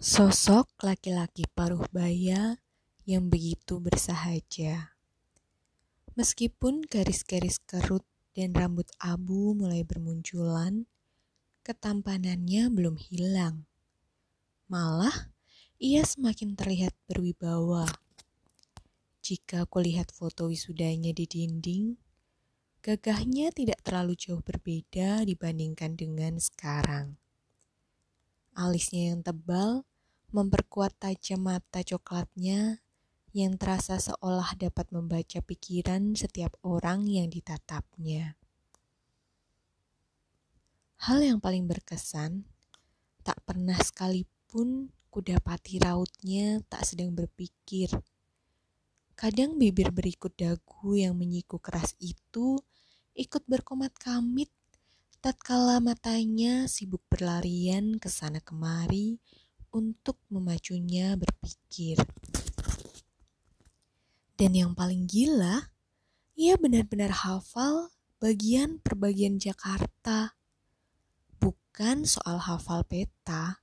Sosok 0.00 0.80
laki-laki 0.80 1.44
paruh 1.52 1.84
baya 1.92 2.56
yang 3.04 3.28
begitu 3.28 3.84
bersahaja. 3.84 4.96
Meskipun 6.16 6.80
garis-garis 6.88 7.60
kerut 7.68 8.00
dan 8.32 8.56
rambut 8.56 8.88
abu 8.96 9.52
mulai 9.52 9.84
bermunculan, 9.84 10.88
ketampanannya 11.60 12.72
belum 12.72 12.96
hilang. 12.96 13.68
Malah, 14.72 15.36
ia 15.76 16.00
semakin 16.00 16.56
terlihat 16.56 16.96
berwibawa. 17.04 17.84
Jika 19.20 19.68
kulihat 19.68 20.16
foto 20.16 20.48
wisudanya 20.48 21.12
di 21.12 21.28
dinding, 21.28 22.00
gagahnya 22.80 23.52
tidak 23.52 23.84
terlalu 23.84 24.16
jauh 24.16 24.40
berbeda 24.40 25.28
dibandingkan 25.28 25.92
dengan 25.92 26.40
sekarang. 26.40 27.20
Alisnya 28.56 29.12
yang 29.12 29.20
tebal 29.20 29.84
memperkuat 30.30 30.98
tajam 30.98 31.46
mata 31.46 31.82
coklatnya 31.82 32.78
yang 33.30 33.54
terasa 33.54 33.98
seolah 33.98 34.58
dapat 34.58 34.90
membaca 34.90 35.38
pikiran 35.38 36.18
setiap 36.18 36.58
orang 36.66 37.06
yang 37.06 37.30
ditatapnya. 37.30 38.34
Hal 41.06 41.22
yang 41.22 41.38
paling 41.38 41.64
berkesan, 41.64 42.44
tak 43.22 43.38
pernah 43.46 43.78
sekalipun 43.78 44.90
kudapati 45.10 45.82
rautnya 45.82 46.62
tak 46.66 46.86
sedang 46.86 47.14
berpikir. 47.14 47.90
Kadang 49.14 49.56
bibir 49.56 49.92
berikut 49.92 50.32
dagu 50.36 50.96
yang 50.96 51.16
menyiku 51.18 51.60
keras 51.60 51.94
itu 51.98 52.58
ikut 53.14 53.44
berkomat 53.46 53.92
kamit 53.98 54.48
tatkala 55.20 55.84
matanya 55.84 56.64
sibuk 56.64 57.04
berlarian 57.12 58.00
ke 58.00 58.08
sana 58.08 58.40
kemari 58.40 59.20
untuk 59.70 60.18
memacunya 60.30 61.14
berpikir. 61.18 61.98
Dan 64.40 64.56
yang 64.56 64.72
paling 64.72 65.04
gila, 65.04 65.70
ia 66.32 66.56
benar-benar 66.56 67.12
hafal 67.12 67.92
bagian 68.16 68.80
per 68.80 68.96
bagian 68.96 69.36
Jakarta. 69.36 70.36
Bukan 71.40 72.08
soal 72.08 72.40
hafal 72.40 72.84
peta, 72.84 73.60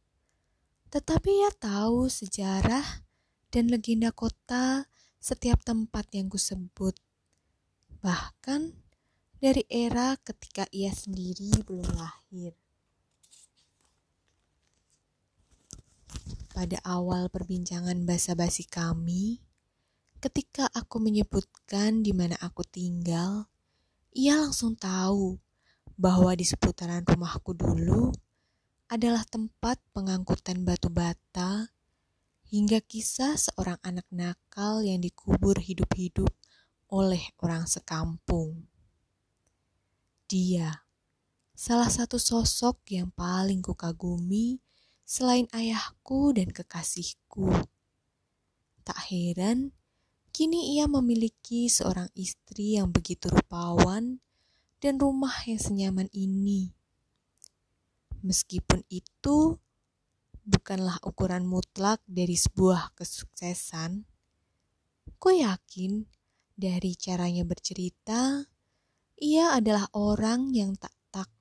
tetapi 0.94 1.46
ia 1.46 1.52
tahu 1.54 2.10
sejarah 2.10 3.06
dan 3.50 3.70
legenda 3.74 4.14
kota 4.14 4.86
setiap 5.18 5.66
tempat 5.66 6.08
yang 6.14 6.30
kusebut. 6.30 6.94
Bahkan 8.02 8.78
dari 9.38 9.66
era 9.70 10.18
ketika 10.22 10.66
ia 10.74 10.94
sendiri 10.94 11.54
belum 11.66 11.90
lahir. 11.94 12.54
Pada 16.58 16.82
awal 16.90 17.30
perbincangan 17.30 18.02
basa-basi 18.02 18.66
kami, 18.66 19.46
ketika 20.18 20.66
aku 20.74 20.98
menyebutkan 20.98 22.02
di 22.02 22.18
mana 22.18 22.34
aku 22.42 22.66
tinggal, 22.66 23.46
ia 24.10 24.42
langsung 24.42 24.74
tahu 24.74 25.38
bahwa 25.94 26.34
di 26.34 26.42
seputaran 26.42 27.06
rumahku 27.06 27.54
dulu 27.54 28.10
adalah 28.90 29.22
tempat 29.30 29.78
pengangkutan 29.94 30.66
batu 30.66 30.90
bata 30.90 31.70
hingga 32.50 32.82
kisah 32.82 33.38
seorang 33.38 33.78
anak 33.86 34.10
nakal 34.10 34.82
yang 34.82 34.98
dikubur 34.98 35.62
hidup-hidup 35.62 36.34
oleh 36.90 37.22
orang 37.38 37.70
sekampung. 37.70 38.66
Dia, 40.26 40.74
salah 41.54 41.94
satu 41.94 42.18
sosok 42.18 42.82
yang 42.90 43.14
paling 43.14 43.62
kukagumi 43.62 44.58
selain 45.08 45.48
ayahku 45.56 46.36
dan 46.36 46.52
kekasihku. 46.52 47.48
Tak 48.84 49.00
heran, 49.08 49.72
kini 50.36 50.76
ia 50.76 50.92
memiliki 50.92 51.72
seorang 51.72 52.12
istri 52.12 52.76
yang 52.76 52.92
begitu 52.92 53.32
rupawan 53.32 54.20
dan 54.84 55.00
rumah 55.00 55.32
yang 55.48 55.64
senyaman 55.64 56.12
ini. 56.12 56.76
Meskipun 58.20 58.84
itu 58.92 59.56
bukanlah 60.44 61.00
ukuran 61.08 61.48
mutlak 61.48 62.04
dari 62.04 62.36
sebuah 62.36 62.92
kesuksesan, 63.00 64.04
ku 65.16 65.32
yakin 65.32 66.04
dari 66.52 67.00
caranya 67.00 67.48
bercerita, 67.48 68.44
ia 69.16 69.56
adalah 69.56 69.88
orang 69.96 70.52
yang 70.52 70.76
tak 70.76 70.92
tak 71.16 71.32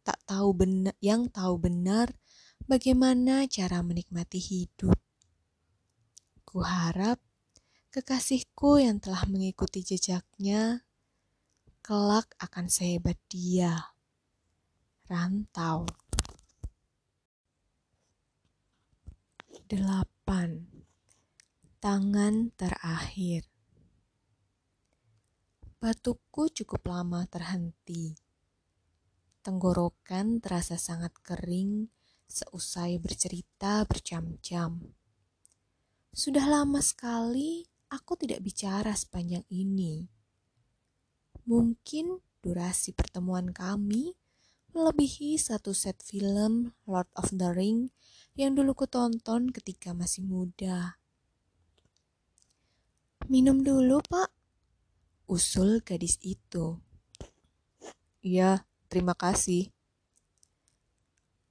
tak 0.00 0.16
tahu 0.24 0.56
benar 0.56 0.96
yang 1.04 1.28
tahu 1.28 1.60
benar 1.60 2.16
bagaimana 2.64 3.44
cara 3.44 3.84
menikmati 3.84 4.40
hidup. 4.40 4.96
Kuharap 6.48 7.20
kekasihku 7.92 8.80
yang 8.80 8.98
telah 8.98 9.28
mengikuti 9.28 9.84
jejaknya 9.84 10.82
kelak 11.84 12.32
akan 12.40 12.66
sehebat 12.72 13.20
dia. 13.28 13.92
Rantau. 15.04 15.84
Delapan. 19.68 20.64
Tangan 21.84 22.48
terakhir. 22.56 23.44
Batukku 25.76 26.48
cukup 26.48 26.88
lama 26.88 27.28
terhenti. 27.28 28.16
Tenggorokan 29.44 30.40
terasa 30.40 30.80
sangat 30.80 31.12
kering 31.20 31.92
seusai 32.34 32.98
bercerita 32.98 33.86
berjam-jam. 33.86 34.82
Sudah 36.10 36.46
lama 36.50 36.82
sekali 36.82 37.62
aku 37.90 38.18
tidak 38.18 38.42
bicara 38.42 38.90
sepanjang 38.94 39.46
ini. 39.50 40.10
Mungkin 41.46 42.18
durasi 42.42 42.90
pertemuan 42.94 43.54
kami 43.54 44.18
melebihi 44.74 45.38
satu 45.38 45.70
set 45.70 46.02
film 46.02 46.74
Lord 46.90 47.06
of 47.14 47.30
the 47.30 47.54
Ring 47.54 47.94
yang 48.34 48.58
dulu 48.58 48.74
kutonton 48.74 49.54
ketika 49.54 49.94
masih 49.94 50.26
muda. 50.26 50.98
Minum 53.26 53.66
dulu, 53.66 53.98
Pak. 54.06 54.30
Usul 55.26 55.82
gadis 55.82 56.20
itu. 56.20 56.78
Iya, 58.22 58.62
terima 58.86 59.18
kasih. 59.18 59.73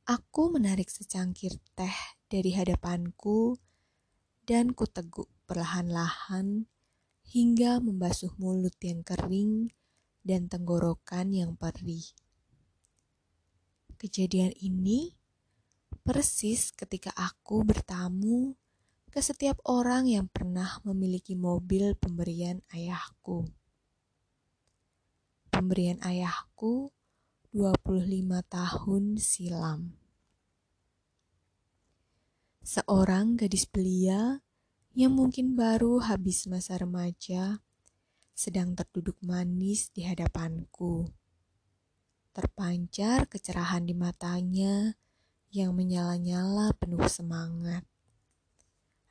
Aku 0.03 0.51
menarik 0.51 0.91
secangkir 0.91 1.55
teh 1.79 1.95
dari 2.27 2.51
hadapanku 2.51 3.55
dan 4.43 4.75
kuteguk 4.75 5.31
perlahan-lahan 5.47 6.67
hingga 7.31 7.79
membasuh 7.79 8.35
mulut 8.35 8.75
yang 8.83 8.99
kering 9.07 9.71
dan 10.27 10.51
tenggorokan 10.51 11.31
yang 11.31 11.55
perih. 11.55 12.03
Kejadian 13.95 14.51
ini 14.59 15.15
persis 16.03 16.75
ketika 16.75 17.15
aku 17.15 17.63
bertamu 17.63 18.59
ke 19.07 19.23
setiap 19.23 19.63
orang 19.63 20.11
yang 20.11 20.27
pernah 20.27 20.83
memiliki 20.83 21.31
mobil 21.39 21.95
pemberian 21.95 22.59
ayahku. 22.75 23.47
Pemberian 25.47 26.03
ayahku 26.03 26.91
25 27.53 28.01
tahun 28.49 29.21
silam. 29.21 29.93
Seorang 32.65 33.37
gadis 33.37 33.69
belia 33.69 34.41
yang 34.97 35.13
mungkin 35.13 35.53
baru 35.53 36.01
habis 36.01 36.49
masa 36.49 36.81
remaja 36.81 37.61
sedang 38.33 38.73
terduduk 38.73 39.21
manis 39.21 39.93
di 39.93 40.01
hadapanku. 40.01 41.13
Terpancar 42.33 43.29
kecerahan 43.29 43.85
di 43.85 43.93
matanya 43.93 44.97
yang 45.53 45.77
menyala-nyala 45.77 46.73
penuh 46.81 47.05
semangat. 47.05 47.85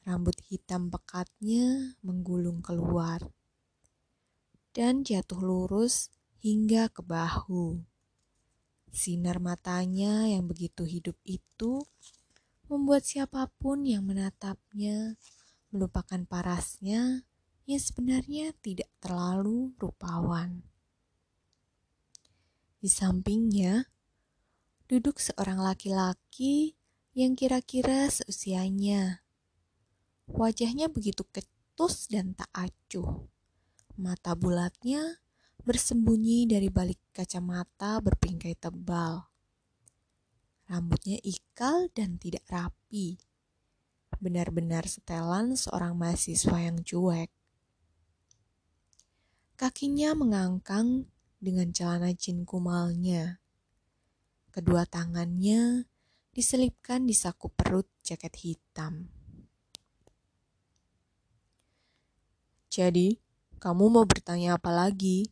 Rambut 0.02 0.34
hitam 0.50 0.90
pekatnya 0.90 1.94
menggulung 2.02 2.58
keluar 2.58 3.22
dan 4.74 5.06
jatuh 5.06 5.38
lurus 5.38 6.10
hingga 6.42 6.90
ke 6.90 7.06
bahu. 7.06 7.91
Sinar 8.92 9.40
matanya 9.40 10.28
yang 10.28 10.44
begitu 10.44 10.84
hidup 10.84 11.16
itu 11.24 11.88
membuat 12.68 13.08
siapa 13.08 13.48
pun 13.56 13.88
yang 13.88 14.04
menatapnya 14.04 15.16
melupakan 15.72 16.20
parasnya 16.28 17.24
yang 17.64 17.80
sebenarnya 17.80 18.52
tidak 18.60 18.92
terlalu 19.00 19.72
rupawan. 19.80 20.60
Di 22.84 22.92
sampingnya 22.92 23.88
duduk 24.92 25.16
seorang 25.16 25.56
laki-laki 25.56 26.76
yang 27.16 27.32
kira-kira 27.32 28.12
seusianya. 28.12 29.24
Wajahnya 30.28 30.92
begitu 30.92 31.24
ketus 31.32 32.12
dan 32.12 32.36
tak 32.36 32.52
acuh. 32.52 33.24
Mata 33.96 34.36
bulatnya 34.36 35.21
bersembunyi 35.62 36.50
dari 36.50 36.66
balik 36.66 36.98
kacamata 37.14 38.02
berpingkai 38.02 38.58
tebal. 38.58 39.30
Rambutnya 40.66 41.22
ikal 41.22 41.86
dan 41.94 42.18
tidak 42.18 42.42
rapi, 42.50 43.20
benar-benar 44.18 44.86
setelan 44.90 45.54
seorang 45.54 45.94
mahasiswa 45.94 46.58
yang 46.58 46.82
cuek. 46.82 47.30
Kakinya 49.54 50.18
mengangkang 50.18 51.06
dengan 51.38 51.70
celana 51.70 52.10
jin 52.10 52.42
kumalnya. 52.42 53.38
Kedua 54.50 54.82
tangannya 54.86 55.86
diselipkan 56.34 57.06
di 57.06 57.14
saku 57.14 57.52
perut 57.52 57.86
jaket 58.02 58.34
hitam. 58.42 59.06
Jadi, 62.72 63.20
kamu 63.60 63.84
mau 63.92 64.08
bertanya 64.08 64.56
apa 64.56 64.72
lagi? 64.72 65.28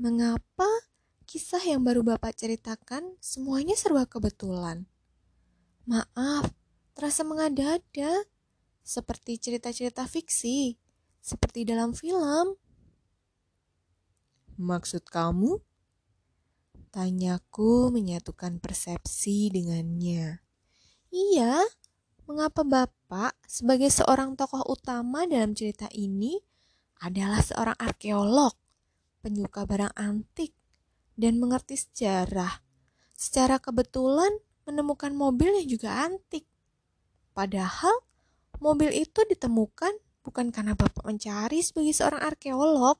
Mengapa 0.00 0.64
kisah 1.28 1.60
yang 1.60 1.84
baru 1.84 2.00
Bapak 2.00 2.32
ceritakan 2.32 3.20
semuanya 3.20 3.76
serba 3.76 4.08
kebetulan? 4.08 4.88
Maaf, 5.84 6.48
terasa 6.96 7.20
mengada-ada, 7.20 8.24
seperti 8.80 9.36
cerita-cerita 9.36 10.08
fiksi, 10.08 10.80
seperti 11.20 11.68
dalam 11.68 11.92
film. 11.92 12.56
Maksud 14.56 15.04
kamu? 15.04 15.60
Tanyaku 16.88 17.92
menyatukan 17.92 18.56
persepsi 18.56 19.52
dengannya. 19.52 20.40
Iya, 21.12 21.60
mengapa 22.24 22.64
Bapak 22.64 23.36
sebagai 23.44 23.92
seorang 23.92 24.32
tokoh 24.32 24.64
utama 24.64 25.28
dalam 25.28 25.52
cerita 25.52 25.92
ini 25.92 26.40
adalah 27.04 27.44
seorang 27.44 27.76
arkeolog, 27.76 28.56
penyuka 29.20 29.68
barang 29.68 29.92
antik, 29.96 30.56
dan 31.20 31.36
mengerti 31.36 31.76
sejarah. 31.76 32.64
Secara 33.12 33.60
kebetulan 33.60 34.32
menemukan 34.64 35.12
mobil 35.12 35.52
yang 35.60 35.68
juga 35.68 36.08
antik. 36.08 36.48
Padahal 37.36 37.92
mobil 38.60 38.92
itu 38.92 39.20
ditemukan 39.28 39.92
bukan 40.24 40.52
karena 40.52 40.72
Bapak 40.76 41.04
mencari 41.04 41.60
sebagai 41.60 41.92
seorang 41.92 42.20
arkeolog. 42.24 42.96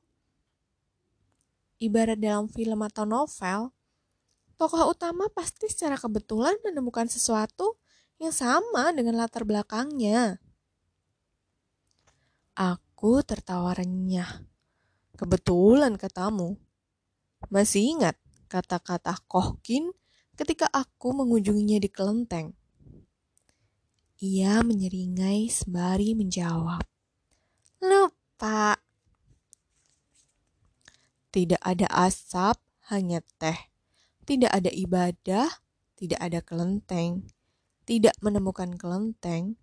Ibarat 1.81 2.21
dalam 2.21 2.53
film 2.53 2.85
atau 2.85 3.09
novel, 3.09 3.73
tokoh 4.61 4.93
utama 4.93 5.33
pasti 5.33 5.73
secara 5.73 5.97
kebetulan 5.97 6.53
menemukan 6.61 7.09
sesuatu 7.09 7.81
yang 8.21 8.37
sama 8.37 8.93
dengan 8.93 9.17
latar 9.17 9.49
belakangnya. 9.49 10.37
Aku 12.53 13.25
tertawa 13.25 13.73
renyah. 13.73 14.50
Kebetulan 15.21 16.01
katamu. 16.01 16.57
Masih 17.53 17.93
ingat 17.93 18.17
kata-kata 18.49 19.21
Kohkin 19.29 19.93
ketika 20.33 20.65
aku 20.73 21.13
mengunjunginya 21.13 21.77
di 21.77 21.93
kelenteng? 21.93 22.57
Ia 24.25 24.65
menyeringai 24.65 25.53
sembari 25.53 26.17
menjawab. 26.17 26.81
Lupa. 27.85 28.81
Tidak 31.29 31.61
ada 31.61 31.85
asap, 32.09 32.57
hanya 32.89 33.21
teh. 33.37 33.69
Tidak 34.25 34.49
ada 34.49 34.73
ibadah, 34.73 35.49
tidak 36.01 36.21
ada 36.25 36.41
kelenteng 36.41 37.29
tidak 37.91 38.15
menemukan 38.23 38.79
kelenteng, 38.79 39.59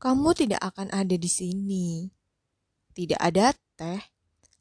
kamu 0.00 0.32
tidak 0.32 0.64
akan 0.64 0.88
ada 0.96 1.12
di 1.12 1.28
sini. 1.28 2.08
Tidak 2.96 3.20
ada 3.20 3.52
teh, 3.76 4.00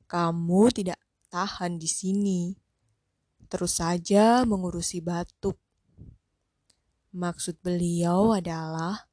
kamu 0.06 0.72
tidak 0.72 1.00
tahan 1.30 1.78
di 1.82 1.90
sini. 1.90 2.42
Terus 3.46 3.78
saja 3.78 4.48
mengurusi 4.48 5.02
batuk. 5.02 5.58
Maksud 7.16 7.62
beliau 7.64 8.36
adalah 8.36 9.08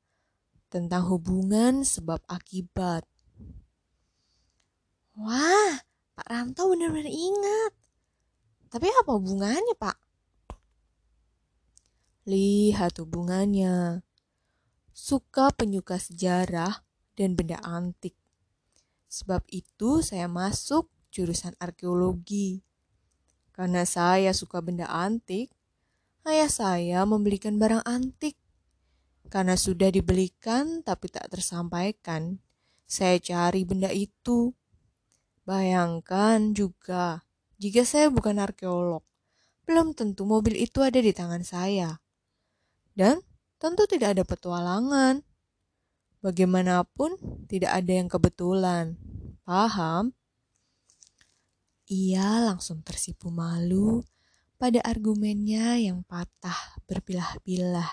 tentang 0.72 1.06
hubungan 1.12 1.84
sebab 1.84 2.18
akibat. 2.26 3.04
Wah, 5.12 5.76
Pak 6.16 6.26
Ranto 6.26 6.72
benar-benar 6.72 7.12
ingat. 7.12 7.72
Tapi 8.72 8.88
apa 8.88 9.10
hubungannya, 9.12 9.76
Pak? 9.76 9.98
Lihat 12.24 12.96
hubungannya. 13.02 14.00
Suka 14.96 15.52
penyuka 15.52 16.00
sejarah 16.00 16.80
dan 17.12 17.36
benda 17.36 17.60
antik. 17.60 18.16
Sebab 19.12 19.44
itu 19.52 20.00
saya 20.00 20.24
masuk 20.24 20.88
jurusan 21.12 21.52
arkeologi. 21.60 22.64
Karena 23.52 23.84
saya 23.84 24.32
suka 24.32 24.64
benda 24.64 24.88
antik, 24.88 25.52
ayah 26.24 26.48
saya 26.48 27.04
membelikan 27.04 27.60
barang 27.60 27.84
antik. 27.84 28.40
Karena 29.28 29.60
sudah 29.60 29.92
dibelikan 29.92 30.80
tapi 30.80 31.12
tak 31.12 31.28
tersampaikan, 31.28 32.40
saya 32.88 33.20
cari 33.20 33.68
benda 33.68 33.92
itu. 33.92 34.56
Bayangkan 35.44 36.56
juga, 36.56 37.20
jika 37.60 37.84
saya 37.84 38.08
bukan 38.08 38.40
arkeolog, 38.40 39.04
belum 39.68 39.92
tentu 39.92 40.24
mobil 40.24 40.56
itu 40.56 40.80
ada 40.80 40.96
di 40.96 41.12
tangan 41.12 41.44
saya. 41.44 42.00
Dan 42.96 43.20
tentu 43.60 43.84
tidak 43.84 44.16
ada 44.16 44.24
petualangan. 44.24 45.20
Bagaimanapun, 46.22 47.18
tidak 47.50 47.74
ada 47.82 47.92
yang 47.92 48.06
kebetulan. 48.06 48.94
Paham? 49.42 50.14
Ia 51.90 52.46
langsung 52.46 52.80
tersipu 52.86 53.28
malu 53.34 54.06
pada 54.54 54.78
argumennya 54.86 55.82
yang 55.82 56.06
patah 56.06 56.78
berbilah-bilah. 56.86 57.90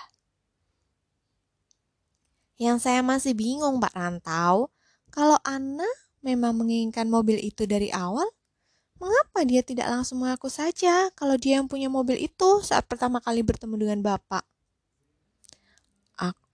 Yang 2.54 2.86
saya 2.86 3.02
masih 3.02 3.34
bingung, 3.34 3.82
Pak 3.82 3.98
Rantau, 3.98 4.70
kalau 5.10 5.34
Anna 5.42 5.88
memang 6.22 6.54
menginginkan 6.54 7.10
mobil 7.10 7.40
itu 7.42 7.66
dari 7.66 7.90
awal, 7.90 8.30
mengapa 9.00 9.42
dia 9.42 9.64
tidak 9.64 9.90
langsung 9.90 10.22
mengaku 10.22 10.46
saja 10.46 11.10
kalau 11.18 11.34
dia 11.34 11.58
yang 11.58 11.66
punya 11.66 11.90
mobil 11.90 12.20
itu 12.20 12.62
saat 12.62 12.86
pertama 12.86 13.18
kali 13.18 13.42
bertemu 13.42 13.74
dengan 13.74 14.00
Bapak? 14.04 14.49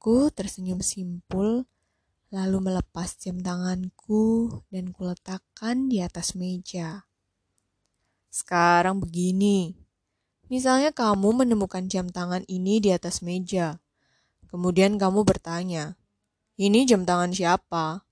Aku 0.06 0.30
tersenyum 0.30 0.86
simpul, 0.86 1.66
lalu 2.30 2.58
melepas 2.62 3.18
jam 3.18 3.42
tanganku 3.42 4.54
dan 4.70 4.94
kuletakkan 4.94 5.90
di 5.90 5.98
atas 5.98 6.38
meja. 6.38 7.10
Sekarang 8.30 9.02
begini, 9.02 9.74
misalnya 10.46 10.94
kamu 10.94 11.42
menemukan 11.42 11.90
jam 11.90 12.06
tangan 12.06 12.46
ini 12.46 12.78
di 12.78 12.94
atas 12.94 13.18
meja. 13.18 13.82
Kemudian 14.46 14.94
kamu 14.94 15.26
bertanya, 15.26 15.98
ini 16.54 16.86
jam 16.86 17.02
tangan 17.02 17.34
siapa? 17.34 18.06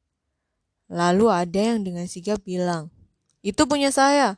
Lalu 0.91 1.31
ada 1.31 1.79
yang 1.79 1.87
dengan 1.87 2.11
sigap 2.11 2.43
bilang, 2.43 2.91
itu 3.39 3.71
punya 3.71 3.95
saya. 3.95 4.35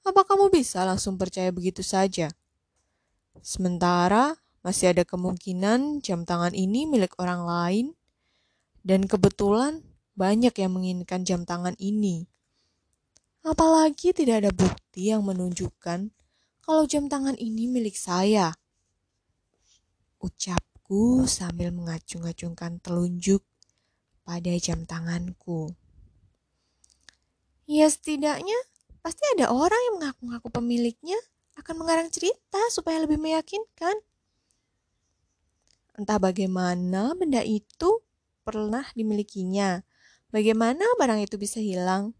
Apa 0.00 0.24
kamu 0.24 0.48
bisa 0.48 0.88
langsung 0.88 1.20
percaya 1.20 1.52
begitu 1.52 1.84
saja? 1.84 2.32
Sementara 3.44 4.39
masih 4.60 4.92
ada 4.92 5.08
kemungkinan 5.08 6.04
jam 6.04 6.28
tangan 6.28 6.52
ini 6.52 6.84
milik 6.84 7.16
orang 7.16 7.44
lain, 7.44 7.86
dan 8.84 9.08
kebetulan 9.08 9.84
banyak 10.16 10.52
yang 10.56 10.72
menginginkan 10.76 11.24
jam 11.24 11.48
tangan 11.48 11.76
ini. 11.80 12.28
Apalagi 13.40 14.12
tidak 14.12 14.44
ada 14.44 14.50
bukti 14.52 15.08
yang 15.08 15.24
menunjukkan 15.24 16.12
kalau 16.60 16.84
jam 16.84 17.08
tangan 17.08 17.40
ini 17.40 17.64
milik 17.64 17.96
saya. 17.96 18.52
Ucapku 20.20 21.24
sambil 21.24 21.72
mengacung-acungkan 21.72 22.84
telunjuk 22.84 23.40
pada 24.28 24.52
jam 24.60 24.84
tanganku. 24.84 25.72
Ya 27.64 27.88
setidaknya 27.88 28.58
pasti 29.00 29.24
ada 29.38 29.48
orang 29.48 29.80
yang 29.88 29.94
mengaku-ngaku 30.02 30.48
pemiliknya 30.52 31.16
akan 31.56 31.80
mengarang 31.80 32.12
cerita 32.12 32.60
supaya 32.68 33.00
lebih 33.00 33.16
meyakinkan. 33.16 33.96
Entah 36.00 36.16
bagaimana 36.16 37.12
benda 37.12 37.44
itu 37.44 38.00
pernah 38.40 38.88
dimilikinya, 38.96 39.84
bagaimana 40.32 40.80
barang 40.96 41.28
itu 41.28 41.36
bisa 41.36 41.60
hilang, 41.60 42.16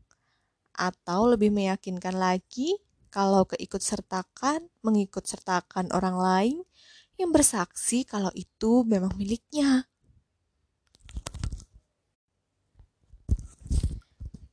atau 0.77 1.33
lebih 1.33 1.49
meyakinkan 1.49 2.13
lagi 2.13 2.77
kalau 3.09 3.49
keikut 3.49 3.81
sertakan, 3.81 4.69
mengikut 4.85 5.25
sertakan 5.25 5.89
orang 5.97 6.21
lain 6.21 6.59
yang 7.17 7.33
bersaksi 7.33 8.05
kalau 8.05 8.29
itu 8.37 8.85
memang 8.85 9.17
miliknya. 9.17 9.89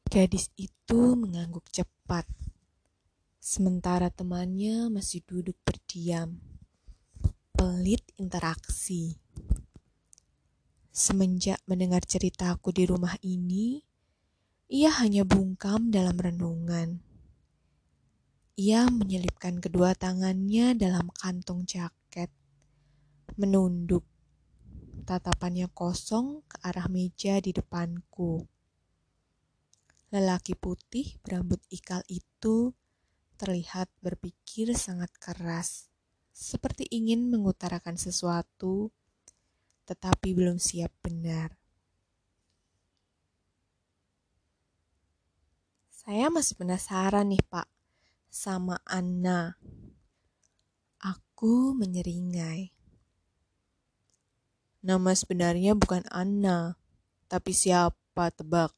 Gadis 0.07 0.55
itu 0.55 1.19
mengangguk 1.19 1.67
cepat, 1.67 2.23
sementara 3.43 4.07
temannya 4.07 4.87
masih 4.87 5.19
duduk 5.27 5.59
berdiam 5.67 6.56
pelit 7.57 8.05
interaksi. 8.21 9.17
Semenjak 10.93 11.57
mendengar 11.65 12.05
ceritaku 12.05 12.69
di 12.69 12.85
rumah 12.85 13.17
ini, 13.25 13.81
ia 14.69 14.93
hanya 15.01 15.25
bungkam 15.25 15.89
dalam 15.89 16.21
renungan. 16.21 17.01
Ia 18.61 18.85
menyelipkan 18.93 19.57
kedua 19.57 19.97
tangannya 19.97 20.77
dalam 20.77 21.09
kantong 21.09 21.65
jaket, 21.65 22.29
menunduk, 23.41 24.05
tatapannya 25.09 25.65
kosong 25.73 26.45
ke 26.45 26.61
arah 26.61 26.85
meja 26.93 27.41
di 27.41 27.57
depanku. 27.57 28.45
Lelaki 30.13 30.53
putih 30.53 31.17
berambut 31.25 31.57
ikal 31.73 32.05
itu 32.05 32.77
terlihat 33.41 33.89
berpikir 34.05 34.77
sangat 34.77 35.09
keras, 35.17 35.89
seperti 36.37 36.85
ingin 36.93 37.33
mengutarakan 37.33 37.97
sesuatu, 37.97 38.93
tetapi 39.89 40.37
belum 40.37 40.61
siap 40.61 40.93
benar. 41.01 41.57
Saya 45.89 46.29
masih 46.29 46.53
penasaran 46.53 47.33
nih, 47.33 47.41
Pak, 47.41 47.65
sama 48.29 48.77
Anna. 48.85 49.57
Aku 51.01 51.73
menyeringai. 51.73 52.69
Nama 54.85 55.11
sebenarnya 55.17 55.73
bukan 55.73 56.05
Anna, 56.13 56.77
tapi 57.25 57.51
siapa 57.51 58.29
tebak? 58.29 58.77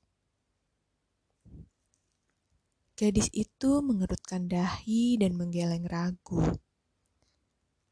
Gadis 2.95 3.27
itu 3.35 3.83
mengerutkan 3.83 4.47
dahi 4.47 5.19
dan 5.19 5.35
menggeleng 5.35 5.85
ragu. 5.85 6.39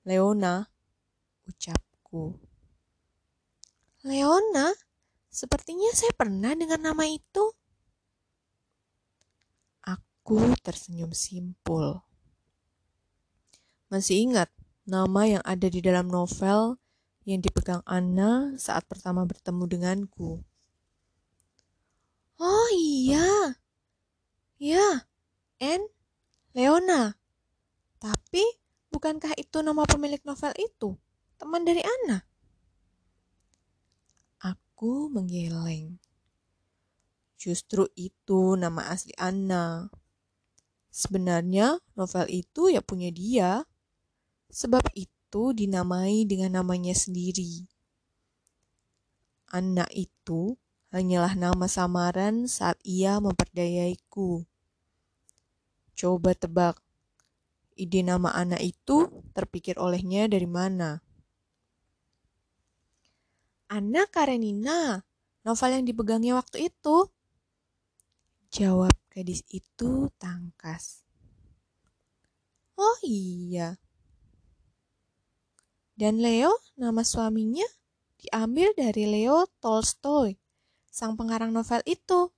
Leona, 0.08 0.64
ucapku. 1.44 2.40
Leona? 4.08 4.72
Sepertinya 5.28 5.92
saya 5.92 6.16
pernah 6.16 6.56
dengar 6.56 6.80
nama 6.80 7.04
itu. 7.04 7.52
Aku 9.84 10.56
tersenyum 10.64 11.12
simpul. 11.12 12.00
Masih 13.92 14.32
ingat 14.32 14.48
nama 14.88 15.28
yang 15.28 15.44
ada 15.44 15.68
di 15.68 15.84
dalam 15.84 16.08
novel 16.08 16.80
yang 17.28 17.44
dipegang 17.44 17.84
Anna 17.84 18.56
saat 18.56 18.88
pertama 18.88 19.28
bertemu 19.28 19.68
denganku? 19.68 20.40
Oh 22.40 22.70
iya. 22.72 23.60
Ya, 24.56 25.04
N. 25.60 25.84
Leona. 26.56 27.20
Tapi 28.00 28.67
bukankah 28.90 29.34
itu 29.38 29.62
nama 29.62 29.84
pemilik 29.86 30.22
novel 30.24 30.54
itu? 30.58 30.98
Teman 31.38 31.64
dari 31.64 31.86
Anna? 31.86 32.24
Aku 34.42 35.10
menggeleng. 35.10 36.02
Justru 37.38 37.86
itu 37.94 38.58
nama 38.58 38.90
asli 38.90 39.14
Anna. 39.22 39.94
Sebenarnya 40.90 41.78
novel 41.94 42.26
itu 42.34 42.74
ya 42.74 42.82
punya 42.82 43.14
dia. 43.14 43.62
Sebab 44.50 44.90
itu 44.98 45.54
dinamai 45.54 46.26
dengan 46.26 46.58
namanya 46.58 46.98
sendiri. 46.98 47.70
Anna 49.48 49.86
itu 49.94 50.58
hanyalah 50.92 51.38
nama 51.38 51.70
samaran 51.70 52.50
saat 52.50 52.82
ia 52.82 53.22
memperdayaiku. 53.22 54.44
Coba 55.98 56.34
tebak, 56.34 56.82
ide 57.78 58.02
nama 58.02 58.34
Anna 58.34 58.58
itu 58.58 59.08
terpikir 59.38 59.78
olehnya 59.78 60.26
dari 60.26 60.50
mana? 60.50 61.00
Anna 63.70 64.04
Karenina, 64.10 65.06
novel 65.46 65.72
yang 65.78 65.86
dipegangnya 65.86 66.36
waktu 66.36 66.74
itu. 66.74 67.08
Jawab 68.50 68.96
Gadis 69.18 69.42
itu 69.50 70.14
tangkas. 70.22 71.02
Oh 72.78 72.98
iya. 73.02 73.82
Dan 75.98 76.22
Leo, 76.22 76.54
nama 76.78 77.02
suaminya, 77.02 77.66
diambil 78.22 78.78
dari 78.78 79.10
Leo 79.10 79.50
Tolstoy, 79.58 80.38
sang 80.86 81.18
pengarang 81.18 81.50
novel 81.50 81.82
itu. 81.90 82.30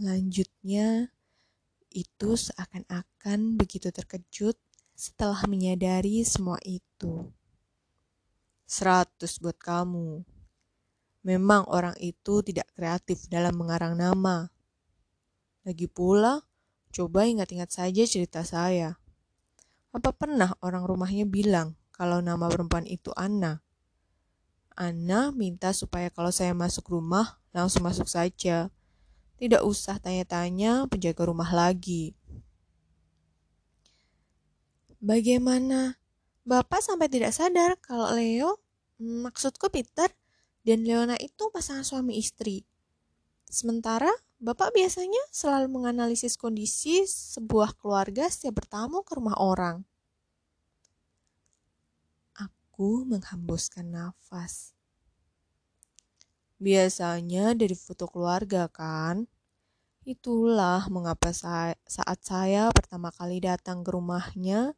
Lanjutnya, 0.00 1.12
itu 1.90 2.38
seakan-akan 2.38 3.58
begitu 3.58 3.90
terkejut 3.90 4.56
setelah 4.94 5.42
menyadari 5.50 6.22
semua 6.22 6.56
itu. 6.62 7.28
Seratus 8.64 9.42
buat 9.42 9.58
kamu. 9.58 10.22
Memang 11.26 11.68
orang 11.68 11.98
itu 12.00 12.40
tidak 12.40 12.70
kreatif 12.72 13.28
dalam 13.28 13.52
mengarang 13.58 13.98
nama. 13.98 14.48
Lagi 15.66 15.84
pula, 15.90 16.40
coba 16.94 17.28
ingat-ingat 17.28 17.68
saja 17.68 18.02
cerita 18.08 18.40
saya. 18.46 18.96
Apa 19.90 20.14
pernah 20.14 20.54
orang 20.62 20.86
rumahnya 20.86 21.26
bilang 21.26 21.76
kalau 21.92 22.22
nama 22.24 22.46
perempuan 22.48 22.86
itu 22.86 23.12
Anna? 23.18 23.60
Anna 24.78 25.28
minta 25.34 25.76
supaya 25.76 26.08
kalau 26.08 26.32
saya 26.32 26.56
masuk 26.56 26.88
rumah, 26.88 27.36
langsung 27.52 27.84
masuk 27.84 28.08
saja. 28.08 28.72
Tidak 29.40 29.64
usah 29.64 29.96
tanya-tanya 29.96 30.84
penjaga 30.86 31.24
rumah 31.24 31.48
lagi. 31.48 32.12
Bagaimana? 35.00 35.96
Bapak 36.44 36.84
sampai 36.84 37.08
tidak 37.08 37.32
sadar 37.32 37.80
kalau 37.80 38.12
Leo, 38.12 38.60
maksudku 39.00 39.72
Peter, 39.72 40.12
dan 40.60 40.84
Leona 40.84 41.16
itu 41.16 41.48
pasangan 41.48 41.88
suami 41.88 42.20
istri. 42.20 42.68
Sementara 43.48 44.12
Bapak 44.40 44.72
biasanya 44.72 45.20
selalu 45.28 45.68
menganalisis 45.68 46.40
kondisi 46.40 47.04
sebuah 47.04 47.76
keluarga 47.76 48.24
setiap 48.24 48.64
bertamu 48.64 49.04
ke 49.04 49.12
rumah 49.12 49.36
orang. 49.36 49.84
Aku 52.40 53.04
menghembuskan 53.04 53.92
nafas. 53.92 54.72
Biasanya 56.60 57.56
dari 57.56 57.72
foto 57.72 58.04
keluarga 58.04 58.68
kan? 58.68 59.24
Itulah 60.04 60.92
mengapa 60.92 61.32
saya, 61.32 61.72
saat 61.88 62.20
saya 62.20 62.68
pertama 62.68 63.08
kali 63.08 63.40
datang 63.40 63.80
ke 63.80 63.96
rumahnya, 63.96 64.76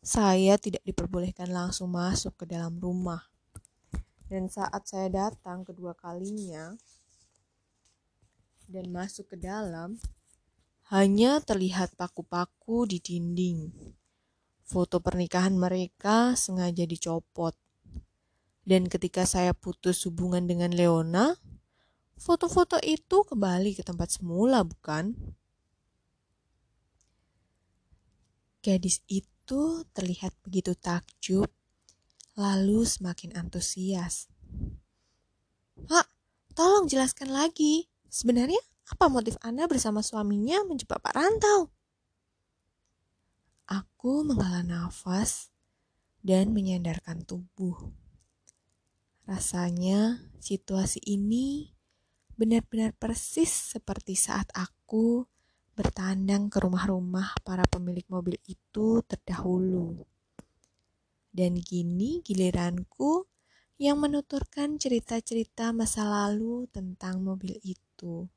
saya 0.00 0.56
tidak 0.56 0.80
diperbolehkan 0.88 1.52
langsung 1.52 1.92
masuk 1.92 2.32
ke 2.32 2.44
dalam 2.48 2.80
rumah. 2.80 3.28
Dan 4.24 4.48
saat 4.48 4.88
saya 4.88 5.12
datang 5.12 5.68
kedua 5.68 5.92
kalinya 5.92 6.72
dan 8.64 8.88
masuk 8.88 9.28
ke 9.32 9.36
dalam, 9.36 10.00
hanya 10.88 11.44
terlihat 11.44 11.92
paku-paku 11.92 12.88
di 12.88 13.04
dinding. 13.04 13.68
Foto 14.64 15.00
pernikahan 15.00 15.56
mereka 15.56 16.32
sengaja 16.32 16.88
dicopot. 16.88 17.52
Dan 18.68 18.84
ketika 18.92 19.24
saya 19.24 19.56
putus 19.56 20.04
hubungan 20.04 20.44
dengan 20.44 20.68
Leona, 20.76 21.32
foto-foto 22.20 22.76
itu 22.84 23.24
kembali 23.24 23.72
ke 23.72 23.80
tempat 23.80 24.20
semula, 24.20 24.60
bukan? 24.60 25.16
Gadis 28.60 29.00
itu 29.08 29.88
terlihat 29.96 30.36
begitu 30.44 30.76
takjub 30.76 31.48
lalu 32.36 32.84
semakin 32.84 33.40
antusias. 33.40 34.28
Pak, 35.88 36.06
tolong 36.52 36.84
jelaskan 36.84 37.32
lagi. 37.32 37.88
Sebenarnya 38.12 38.60
apa 38.92 39.08
motif 39.08 39.40
Anda 39.40 39.64
bersama 39.64 40.04
suaminya 40.04 40.60
menjebak 40.68 41.00
Pak 41.00 41.16
Rantau? 41.16 41.72
Aku 43.64 44.28
menghela 44.28 44.60
nafas 44.60 45.48
dan 46.20 46.52
menyandarkan 46.52 47.24
tubuh. 47.24 48.07
Rasanya 49.28 50.24
situasi 50.40 51.04
ini 51.04 51.68
benar-benar 52.32 52.96
persis 52.96 53.76
seperti 53.76 54.16
saat 54.16 54.48
aku 54.56 55.28
bertandang 55.76 56.48
ke 56.48 56.56
rumah-rumah 56.64 57.36
para 57.44 57.68
pemilik 57.68 58.08
mobil 58.08 58.40
itu 58.48 59.04
terdahulu. 59.04 60.00
Dan 61.28 61.60
kini 61.60 62.24
giliranku 62.24 63.28
yang 63.76 64.00
menuturkan 64.00 64.80
cerita-cerita 64.80 65.76
masa 65.76 66.08
lalu 66.08 66.64
tentang 66.72 67.20
mobil 67.20 67.60
itu. 67.60 68.32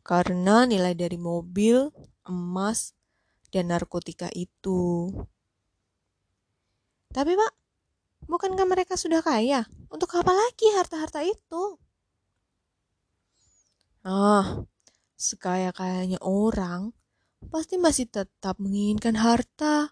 Karena 0.00 0.64
nilai 0.64 0.96
dari 0.96 1.20
mobil, 1.20 1.92
emas, 2.24 2.96
dan 3.52 3.68
narkotika 3.68 4.32
itu. 4.32 5.12
Tapi 7.12 7.36
pak, 7.36 7.52
bukankah 8.26 8.66
mereka 8.66 8.94
sudah 8.94 9.22
kaya? 9.22 9.66
Untuk 9.90 10.12
apa 10.18 10.30
lagi 10.30 10.66
harta-harta 10.74 11.22
itu? 11.22 11.78
Ah, 14.06 14.62
sekaya-kayanya 15.18 16.22
orang 16.22 16.94
pasti 17.50 17.78
masih 17.78 18.06
tetap 18.06 18.58
menginginkan 18.62 19.18
harta. 19.18 19.90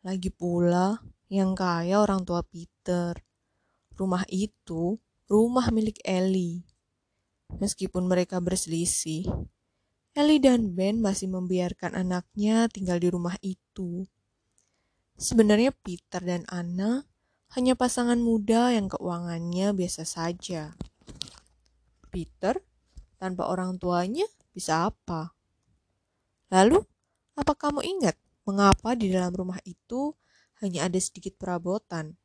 Lagi 0.00 0.30
pula, 0.30 1.02
yang 1.28 1.58
kaya 1.58 1.98
orang 1.98 2.22
tua 2.22 2.46
Peter. 2.46 3.18
Rumah 3.96 4.24
itu 4.30 4.96
rumah 5.26 5.68
milik 5.74 5.98
Ellie. 6.06 6.62
Meskipun 7.58 8.06
mereka 8.06 8.38
berselisih, 8.38 9.26
Ellie 10.16 10.40
dan 10.40 10.72
Ben 10.72 11.02
masih 11.02 11.28
membiarkan 11.28 11.92
anaknya 11.92 12.70
tinggal 12.72 12.96
di 12.96 13.08
rumah 13.10 13.36
itu. 13.42 14.06
Sebenarnya 15.16 15.72
Peter 15.72 16.20
dan 16.24 16.44
Anna 16.48 17.04
hanya 17.54 17.78
pasangan 17.78 18.18
muda 18.18 18.74
yang 18.74 18.90
keuangannya 18.90 19.76
biasa 19.76 20.02
saja. 20.02 20.72
Peter 22.08 22.58
tanpa 23.20 23.46
orang 23.50 23.76
tuanya 23.76 24.24
bisa 24.56 24.88
apa? 24.88 25.36
Lalu, 26.48 26.80
apa 27.36 27.52
kamu 27.52 27.84
ingat 27.84 28.16
mengapa 28.48 28.96
di 28.96 29.12
dalam 29.12 29.34
rumah 29.34 29.60
itu 29.66 30.14
hanya 30.64 30.88
ada 30.88 30.96
sedikit 30.96 31.36
perabotan? 31.36 32.16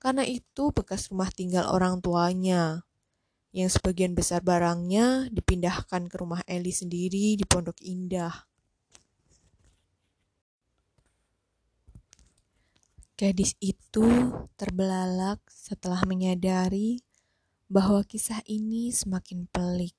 Karena 0.00 0.26
itu 0.26 0.74
bekas 0.74 1.10
rumah 1.10 1.28
tinggal 1.30 1.68
orang 1.68 2.00
tuanya, 2.00 2.88
yang 3.52 3.68
sebagian 3.68 4.16
besar 4.16 4.40
barangnya 4.40 5.28
dipindahkan 5.30 6.08
ke 6.08 6.16
rumah 6.16 6.40
Eli 6.48 6.72
sendiri 6.72 7.36
di 7.36 7.44
Pondok 7.44 7.78
Indah. 7.84 8.47
Gadis 13.18 13.58
itu 13.58 14.06
terbelalak 14.54 15.42
setelah 15.50 16.06
menyadari 16.06 17.02
bahwa 17.66 18.06
kisah 18.06 18.38
ini 18.46 18.94
semakin 18.94 19.50
pelik. 19.50 19.98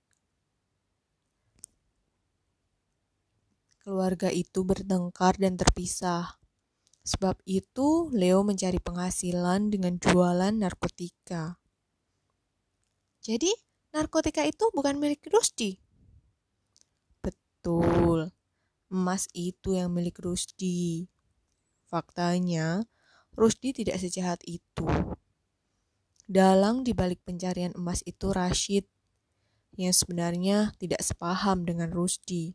Keluarga 3.84 4.32
itu 4.32 4.64
bertengkar 4.64 5.36
dan 5.36 5.60
terpisah. 5.60 6.40
Sebab 7.04 7.44
itu, 7.44 8.08
Leo 8.16 8.40
mencari 8.48 8.80
penghasilan 8.80 9.68
dengan 9.68 10.00
jualan 10.00 10.56
narkotika. 10.56 11.60
Jadi, 13.20 13.52
narkotika 13.92 14.48
itu 14.48 14.72
bukan 14.72 14.96
milik 14.96 15.28
Rusdi? 15.28 15.76
Betul, 17.20 18.32
emas 18.88 19.28
itu 19.36 19.76
yang 19.76 19.92
milik 19.92 20.24
Rusdi. 20.24 21.12
Faktanya, 21.92 22.88
Rusdi 23.38 23.74
tidak 23.74 24.02
sejahat 24.02 24.42
itu. 24.48 24.86
Dalang 26.30 26.86
di 26.86 26.94
balik 26.94 27.26
pencarian 27.26 27.74
emas 27.74 28.06
itu 28.06 28.30
Rashid, 28.30 28.86
yang 29.80 29.96
sebenarnya 29.96 30.76
tidak 30.78 31.02
sepaham 31.02 31.64
dengan 31.64 31.90
Rusdi. 31.90 32.54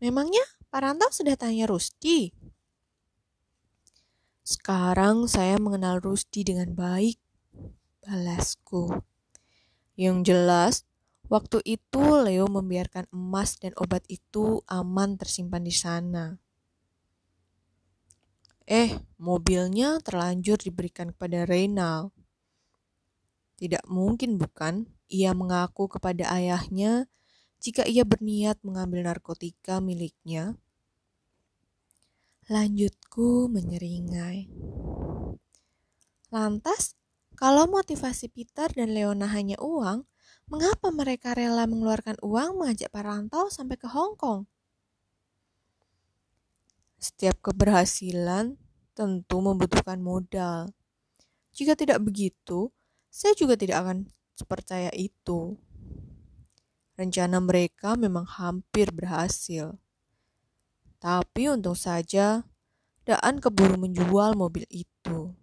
Memangnya 0.00 0.42
Pak 0.72 0.80
Rantau 0.80 1.12
sudah 1.12 1.36
tanya 1.36 1.68
Rusdi? 1.68 2.32
Sekarang 4.42 5.30
saya 5.30 5.60
mengenal 5.62 6.02
Rusdi 6.02 6.42
dengan 6.42 6.74
baik, 6.74 7.20
balasku. 8.02 8.98
Yang 9.94 10.16
jelas, 10.26 10.74
waktu 11.30 11.62
itu 11.62 12.02
Leo 12.18 12.50
membiarkan 12.50 13.06
emas 13.14 13.60
dan 13.62 13.70
obat 13.78 14.02
itu 14.10 14.64
aman 14.66 15.14
tersimpan 15.14 15.62
di 15.62 15.70
sana. 15.70 16.40
Eh, 18.70 18.94
mobilnya 19.18 19.98
terlanjur 19.98 20.54
diberikan 20.62 21.10
kepada 21.10 21.42
Reynal. 21.42 22.14
Tidak 23.58 23.82
mungkin 23.90 24.38
bukan 24.38 24.86
ia 25.10 25.34
mengaku 25.34 25.90
kepada 25.90 26.30
ayahnya 26.30 27.10
jika 27.58 27.82
ia 27.82 28.06
berniat 28.06 28.62
mengambil 28.62 29.10
narkotika 29.10 29.82
miliknya. 29.82 30.54
Lanjutku 32.46 33.50
menyeringai. 33.50 34.46
Lantas, 36.30 36.94
kalau 37.34 37.66
motivasi 37.66 38.30
Peter 38.30 38.70
dan 38.70 38.94
Leona 38.94 39.26
hanya 39.34 39.58
uang, 39.58 40.06
mengapa 40.46 40.94
mereka 40.94 41.34
rela 41.34 41.66
mengeluarkan 41.66 42.22
uang 42.22 42.62
mengajak 42.62 42.94
para 42.94 43.18
rantau 43.18 43.50
sampai 43.50 43.74
ke 43.74 43.90
Hong 43.90 44.14
Kong? 44.14 44.46
Setiap 47.00 47.40
keberhasilan 47.40 48.60
tentu 48.92 49.36
membutuhkan 49.40 49.98
modal. 50.04 50.68
Jika 51.56 51.74
tidak 51.74 52.04
begitu, 52.04 52.68
saya 53.08 53.32
juga 53.32 53.56
tidak 53.56 53.80
akan 53.82 53.98
percaya 54.44 54.92
itu. 54.92 55.56
Rencana 56.94 57.40
mereka 57.40 57.96
memang 57.96 58.28
hampir 58.28 58.92
berhasil. 58.92 59.80
Tapi 61.00 61.48
untung 61.48 61.74
saja 61.74 62.44
Daan 63.10 63.40
keburu 63.42 63.74
menjual 63.74 64.36
mobil 64.36 64.68
itu. 64.68 65.34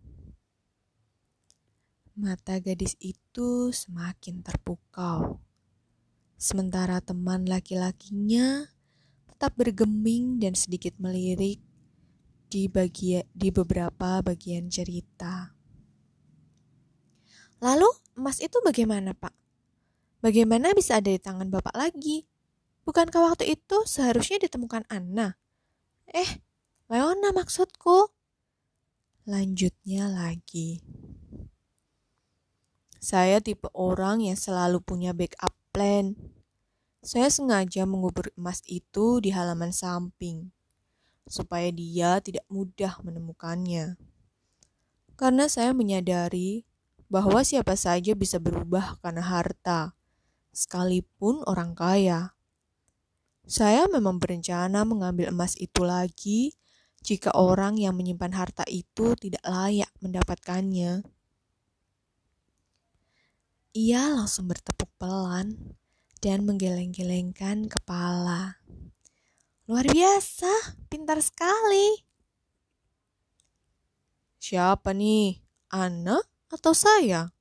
Mata 2.15 2.61
gadis 2.63 2.93
itu 3.01 3.73
semakin 3.75 4.39
terpukau. 4.39 5.43
Sementara 6.37 7.01
teman 7.01 7.49
laki-lakinya 7.49 8.71
tetap 9.37 9.53
bergeming 9.53 10.41
dan 10.41 10.57
sedikit 10.57 10.97
melirik 10.97 11.61
di 12.49 12.65
bagian 12.65 13.21
di 13.37 13.53
beberapa 13.53 14.17
bagian 14.25 14.65
cerita. 14.65 15.53
Lalu 17.61 17.85
emas 18.17 18.41
itu 18.41 18.57
bagaimana, 18.65 19.13
Pak? 19.13 19.29
Bagaimana 20.25 20.73
bisa 20.73 20.97
ada 20.97 21.13
di 21.13 21.21
tangan 21.21 21.53
Bapak 21.53 21.77
lagi? 21.77 22.25
Bukankah 22.81 23.29
waktu 23.29 23.53
itu 23.53 23.85
seharusnya 23.85 24.41
ditemukan 24.41 24.89
Anna? 24.89 25.37
Eh, 26.09 26.41
Leona 26.89 27.29
maksudku. 27.29 28.09
Lanjutnya 29.29 30.09
lagi. 30.09 30.81
Saya 32.97 33.37
tipe 33.37 33.69
orang 33.77 34.25
yang 34.25 34.33
selalu 34.33 34.81
punya 34.81 35.13
backup 35.13 35.53
plan. 35.69 36.17
Saya 37.07 37.31
sengaja 37.31 37.87
mengubur 37.87 38.27
emas 38.35 38.59
itu 38.67 39.23
di 39.23 39.31
halaman 39.31 39.71
samping, 39.71 40.51
supaya 41.23 41.71
dia 41.71 42.19
tidak 42.19 42.43
mudah 42.51 42.99
menemukannya. 42.99 43.95
Karena 45.15 45.47
saya 45.47 45.71
menyadari 45.71 46.67
bahwa 47.07 47.47
siapa 47.47 47.79
saja 47.79 48.11
bisa 48.11 48.43
berubah 48.43 48.99
karena 48.99 49.23
harta, 49.23 49.95
sekalipun 50.51 51.47
orang 51.47 51.79
kaya. 51.79 52.35
Saya 53.47 53.87
memang 53.87 54.19
berencana 54.19 54.83
mengambil 54.83 55.31
emas 55.31 55.55
itu 55.55 55.87
lagi 55.87 56.59
jika 57.07 57.31
orang 57.39 57.79
yang 57.79 57.95
menyimpan 57.95 58.35
harta 58.35 58.67
itu 58.67 59.15
tidak 59.15 59.47
layak 59.47 59.87
mendapatkannya. 60.03 61.07
Ia 63.71 64.11
langsung 64.11 64.51
bertepuk 64.51 64.91
pelan 64.99 65.79
dan 66.17 66.43
menggeleng-gelengkan 66.43 67.69
kepala. 67.69 68.57
Luar 69.67 69.83
biasa, 69.83 70.79
pintar 70.87 71.19
sekali. 71.19 72.07
Siapa 74.39 74.95
nih? 74.95 75.43
Ana 75.67 76.23
atau 76.47 76.71
saya? 76.71 77.35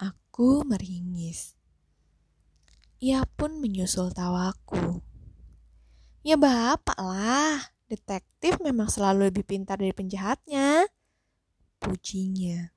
Aku 0.00 0.64
meringis. 0.64 1.52
Ia 3.04 3.28
pun 3.28 3.60
menyusul 3.60 4.16
tawaku. 4.16 5.04
Ya 6.24 6.40
bapak 6.40 6.96
lah, 6.96 7.60
detektif 7.84 8.56
memang 8.64 8.88
selalu 8.88 9.28
lebih 9.28 9.44
pintar 9.44 9.76
dari 9.76 9.92
penjahatnya. 9.92 10.88
Pujinya. 11.76 12.72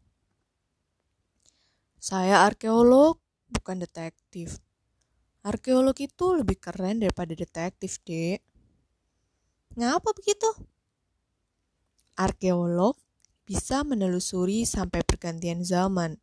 Saya 1.96 2.44
arkeolog, 2.44 3.24
bukan 3.48 3.80
detektif. 3.80 4.60
Arkeolog 5.48 5.96
itu 6.04 6.36
lebih 6.36 6.60
keren 6.60 7.00
daripada 7.00 7.32
detektif, 7.32 8.04
Dek. 8.04 8.44
Ngapa 9.80 10.12
begitu? 10.12 10.52
Arkeolog 12.20 13.00
bisa 13.48 13.88
menelusuri 13.88 14.68
sampai 14.68 15.08
pergantian 15.08 15.64
zaman. 15.64 16.20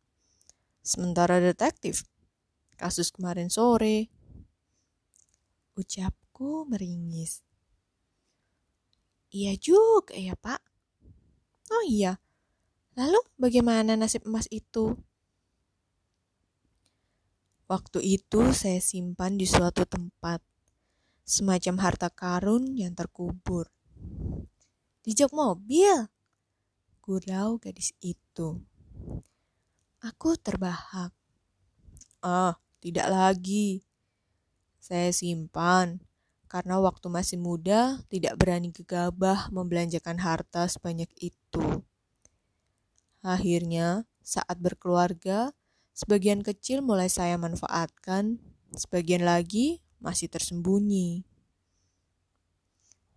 Sementara 0.85 1.41
detektif, 1.41 2.05
kasus 2.77 3.09
kemarin 3.09 3.49
sore. 3.49 4.13
Ucapku 5.73 6.69
meringis. 6.69 7.41
Iya 9.33 9.57
juga 9.57 10.13
ya, 10.13 10.37
Pak. 10.37 10.61
Oh 11.73 11.83
iya, 11.89 12.21
lalu 12.93 13.17
bagaimana 13.41 13.97
nasib 13.97 14.21
emas 14.29 14.45
itu? 14.53 14.93
Waktu 17.65 18.21
itu 18.21 18.53
saya 18.53 18.77
simpan 18.77 19.41
di 19.41 19.49
suatu 19.49 19.89
tempat, 19.89 20.37
semacam 21.25 21.81
harta 21.81 22.13
karun 22.13 22.77
yang 22.77 22.93
terkubur. 22.93 23.73
Di 25.01 25.17
jok 25.17 25.33
mobil? 25.33 26.05
Gurau 27.01 27.57
gadis 27.57 27.89
itu. 28.05 28.61
Aku 29.97 30.37
terbahak. 30.37 31.09
Ah, 32.21 32.61
tidak 32.77 33.09
lagi. 33.09 33.81
Saya 34.77 35.09
simpan 35.09 36.05
karena 36.45 36.77
waktu 36.77 37.09
masih 37.09 37.41
muda 37.41 37.97
tidak 38.13 38.37
berani 38.37 38.69
gegabah 38.69 39.49
membelanjakan 39.49 40.21
harta 40.21 40.69
sebanyak 40.69 41.09
itu. 41.17 41.81
Akhirnya, 43.25 44.05
saat 44.21 44.61
berkeluarga, 44.61 45.49
Sebagian 45.95 46.43
kecil 46.43 46.83
mulai 46.83 47.07
saya 47.07 47.39
manfaatkan, 47.39 48.35
sebagian 48.75 49.23
lagi 49.23 49.79
masih 50.03 50.27
tersembunyi. 50.27 51.23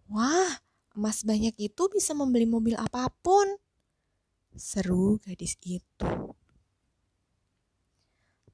Wah, 0.07 0.63
emas 0.95 1.27
banyak 1.27 1.59
itu 1.59 1.91
bisa 1.91 2.15
membeli 2.15 2.47
mobil 2.47 2.79
apa 2.79 3.11
pun. 3.19 3.59
Seru 4.55 5.19
gadis 5.27 5.59
itu. 5.67 6.07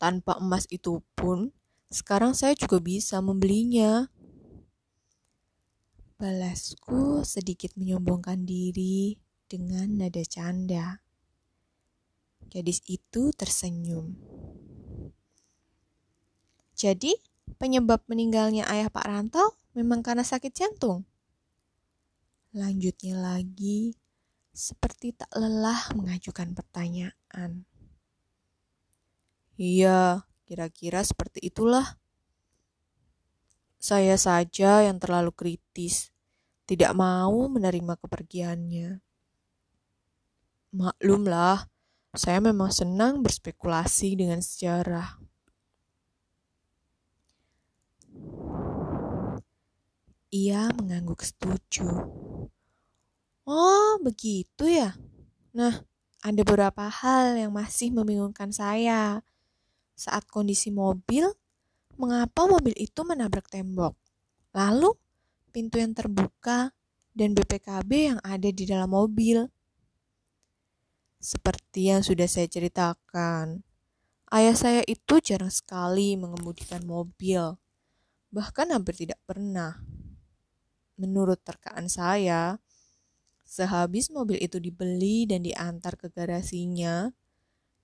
Tanpa 0.00 0.40
emas 0.40 0.64
itu 0.72 1.04
pun, 1.12 1.52
sekarang 1.92 2.32
saya 2.32 2.56
juga 2.56 2.80
bisa 2.80 3.20
membelinya. 3.20 4.08
Balasku 6.16 7.20
sedikit 7.28 7.76
menyombongkan 7.76 8.48
diri 8.48 9.20
dengan 9.52 10.00
nada 10.00 10.24
canda. 10.24 11.03
Gadis 12.54 12.86
itu 12.86 13.34
tersenyum. 13.34 14.14
Jadi, 16.78 17.18
penyebab 17.58 18.06
meninggalnya 18.06 18.62
ayah 18.70 18.86
Pak 18.94 19.02
Rantau 19.02 19.58
memang 19.74 20.06
karena 20.06 20.22
sakit 20.22 20.54
jantung? 20.54 21.02
Lanjutnya 22.54 23.18
lagi, 23.18 23.98
seperti 24.54 25.18
tak 25.18 25.34
lelah 25.34 25.90
mengajukan 25.98 26.54
pertanyaan. 26.54 27.66
Iya, 29.58 30.22
kira-kira 30.46 31.02
seperti 31.02 31.42
itulah. 31.42 31.98
Saya 33.82 34.14
saja 34.14 34.86
yang 34.86 35.02
terlalu 35.02 35.34
kritis, 35.34 36.14
tidak 36.70 36.94
mau 36.94 37.50
menerima 37.50 37.98
kepergiannya. 37.98 39.02
Maklumlah, 40.70 41.73
saya 42.14 42.38
memang 42.38 42.70
senang 42.70 43.20
berspekulasi 43.26 44.14
dengan 44.14 44.38
sejarah. 44.38 45.18
Ia 50.34 50.70
mengangguk 50.74 51.22
setuju. 51.22 51.86
Oh, 53.46 53.92
begitu 54.02 54.66
ya. 54.66 54.94
Nah, 55.54 55.82
ada 56.24 56.40
beberapa 56.42 56.90
hal 56.90 57.38
yang 57.38 57.54
masih 57.54 57.94
membingungkan 57.94 58.50
saya. 58.50 59.22
Saat 59.94 60.26
kondisi 60.26 60.74
mobil 60.74 61.30
mengapa 61.94 62.50
mobil 62.50 62.74
itu 62.74 63.06
menabrak 63.06 63.46
tembok. 63.46 63.94
Lalu, 64.54 64.94
pintu 65.54 65.78
yang 65.78 65.94
terbuka 65.94 66.74
dan 67.14 67.30
BPKB 67.34 67.90
yang 68.14 68.18
ada 68.26 68.50
di 68.50 68.64
dalam 68.66 68.90
mobil. 68.90 69.46
Seperti 71.24 71.88
yang 71.88 72.04
sudah 72.04 72.28
saya 72.28 72.44
ceritakan, 72.44 73.64
ayah 74.28 74.52
saya 74.52 74.84
itu 74.84 75.24
jarang 75.24 75.48
sekali 75.48 76.20
mengemudikan 76.20 76.84
mobil, 76.84 77.56
bahkan 78.28 78.68
hampir 78.68 78.92
tidak 78.92 79.16
pernah. 79.24 79.80
Menurut 81.00 81.40
terkaan 81.40 81.88
saya, 81.88 82.60
sehabis 83.48 84.12
mobil 84.12 84.36
itu 84.36 84.60
dibeli 84.60 85.24
dan 85.24 85.48
diantar 85.48 85.96
ke 85.96 86.12
garasinya, 86.12 87.08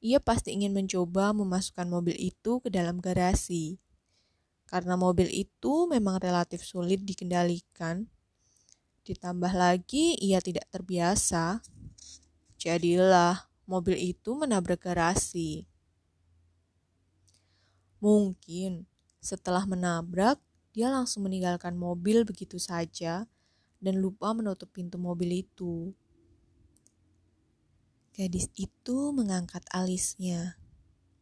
ia 0.05 0.21
pasti 0.21 0.53
ingin 0.53 0.77
mencoba 0.77 1.33
memasukkan 1.33 1.89
mobil 1.89 2.21
itu 2.21 2.61
ke 2.61 2.69
dalam 2.69 3.01
garasi 3.01 3.81
karena 4.71 4.95
mobil 4.95 5.27
itu 5.27 5.91
memang 5.91 6.23
relatif 6.23 6.63
sulit 6.63 7.03
dikendalikan. 7.03 8.07
Ditambah 9.03 9.51
lagi 9.51 10.15
ia 10.23 10.39
tidak 10.39 10.71
terbiasa. 10.71 11.59
Jadilah 12.61 13.49
mobil 13.65 13.97
itu 13.97 14.37
menabrak 14.37 14.85
garasi. 14.85 15.65
Mungkin 18.05 18.85
setelah 19.17 19.65
menabrak, 19.65 20.37
dia 20.77 20.93
langsung 20.93 21.25
meninggalkan 21.25 21.73
mobil 21.81 22.29
begitu 22.29 22.61
saja 22.61 23.25
dan 23.81 23.95
lupa 23.97 24.37
menutup 24.37 24.69
pintu 24.77 25.01
mobil 25.01 25.41
itu. 25.41 25.97
Gadis 28.13 28.53
itu 28.61 29.17
mengangkat 29.17 29.65
alisnya, 29.73 30.61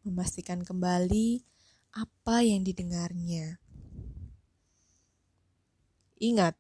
memastikan 0.03 0.67
kembali 0.67 1.47
apa 1.95 2.43
yang 2.43 2.67
didengarnya. 2.67 3.63
Ingat, 6.19 6.59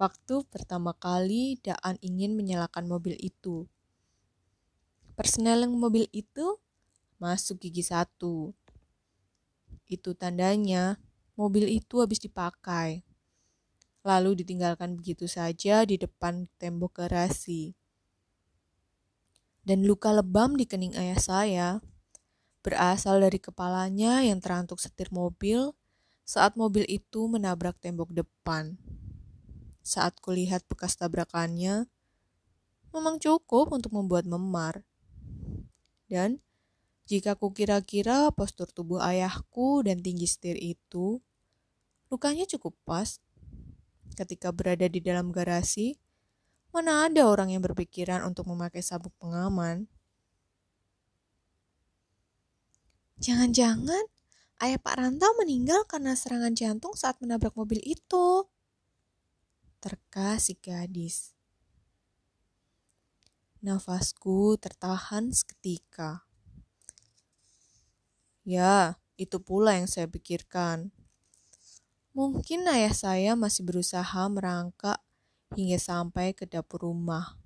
waktu 0.00 0.48
pertama 0.48 0.96
kali 0.96 1.60
Daan 1.60 2.00
ingin 2.00 2.32
menyalakan 2.32 2.88
mobil 2.88 3.20
itu. 3.20 3.68
Persneling 5.12 5.76
mobil 5.76 6.08
itu 6.08 6.56
masuk 7.20 7.60
gigi 7.60 7.84
satu. 7.84 8.56
Itu 9.84 10.16
tandanya 10.16 10.96
mobil 11.36 11.68
itu 11.68 12.00
habis 12.00 12.18
dipakai. 12.18 13.04
Lalu 14.02 14.42
ditinggalkan 14.42 14.98
begitu 14.98 15.30
saja 15.30 15.84
di 15.84 16.00
depan 16.00 16.48
tembok 16.58 17.04
garasi. 17.04 17.76
Dan 19.62 19.86
luka 19.86 20.10
lebam 20.10 20.58
di 20.58 20.66
kening 20.66 20.98
ayah 20.98 21.20
saya 21.22 21.68
berasal 22.66 23.22
dari 23.22 23.38
kepalanya 23.38 24.22
yang 24.22 24.38
terantuk 24.42 24.78
setir 24.78 25.10
mobil 25.14 25.74
saat 26.22 26.54
mobil 26.54 26.86
itu 26.86 27.26
menabrak 27.26 27.78
tembok 27.78 28.10
depan. 28.10 28.78
Saat 29.82 30.22
kulihat 30.22 30.62
bekas 30.70 30.94
tabrakannya, 30.94 31.90
memang 32.94 33.18
cukup 33.18 33.74
untuk 33.74 33.90
membuat 33.94 34.26
memar. 34.30 34.86
Dan 36.12 36.44
jika 37.08 37.32
kukira-kira 37.32 38.28
postur 38.36 38.68
tubuh 38.68 39.00
ayahku 39.00 39.80
dan 39.80 40.04
tinggi 40.04 40.28
setir 40.28 40.60
itu, 40.60 41.24
lukanya 42.12 42.44
cukup 42.44 42.76
pas. 42.84 43.16
Ketika 44.12 44.52
berada 44.52 44.84
di 44.92 45.00
dalam 45.00 45.32
garasi, 45.32 45.96
mana 46.68 47.08
ada 47.08 47.24
orang 47.24 47.48
yang 47.56 47.64
berpikiran 47.64 48.28
untuk 48.28 48.44
memakai 48.44 48.84
sabuk 48.84 49.16
pengaman? 49.16 49.88
Jangan-jangan 53.16 54.04
ayah 54.60 54.80
Pak 54.84 54.94
Rantau 55.00 55.32
meninggal 55.40 55.88
karena 55.88 56.12
serangan 56.12 56.52
jantung 56.52 56.92
saat 56.92 57.16
menabrak 57.24 57.56
mobil 57.56 57.80
itu. 57.80 58.44
Terka 59.80 60.36
si 60.36 60.60
gadis. 60.60 61.32
Nafasku 63.62 64.58
tertahan 64.58 65.30
seketika. 65.30 66.26
Ya, 68.42 68.98
itu 69.14 69.38
pula 69.38 69.78
yang 69.78 69.86
saya 69.86 70.10
pikirkan. 70.10 70.90
Mungkin 72.10 72.66
ayah 72.66 72.90
saya 72.90 73.38
masih 73.38 73.62
berusaha 73.62 74.26
merangkak 74.26 74.98
hingga 75.54 75.78
sampai 75.78 76.34
ke 76.34 76.42
dapur 76.42 76.90
rumah. 76.90 77.38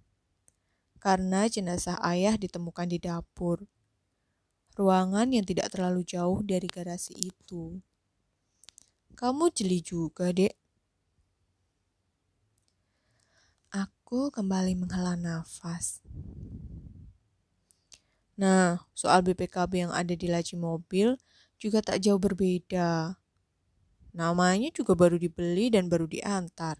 Karena 1.05 1.52
jenazah 1.52 2.00
ayah 2.00 2.40
ditemukan 2.40 2.88
di 2.88 2.96
dapur 2.96 3.68
ruangan 4.72 5.29
yang 5.29 5.44
tidak 5.44 5.68
terlalu 5.68 6.00
jauh 6.00 6.40
dari 6.40 6.64
garasi 6.64 7.12
itu. 7.12 7.76
Kamu 9.20 9.52
jeli 9.52 9.85
juga, 9.85 10.33
dek. 10.33 10.57
Aku 14.07 14.31
kembali 14.31 14.79
menghela 14.79 15.19
nafas. 15.19 15.99
Nah, 18.38 18.79
soal 18.95 19.27
BPKB 19.27 19.83
yang 19.83 19.90
ada 19.90 20.14
di 20.14 20.31
laci 20.31 20.55
mobil 20.55 21.19
juga 21.59 21.83
tak 21.83 21.99
jauh 22.07 22.14
berbeda. 22.14 23.19
Namanya 24.14 24.71
juga 24.71 24.95
baru 24.95 25.19
dibeli 25.19 25.75
dan 25.75 25.90
baru 25.90 26.07
diantar. 26.07 26.79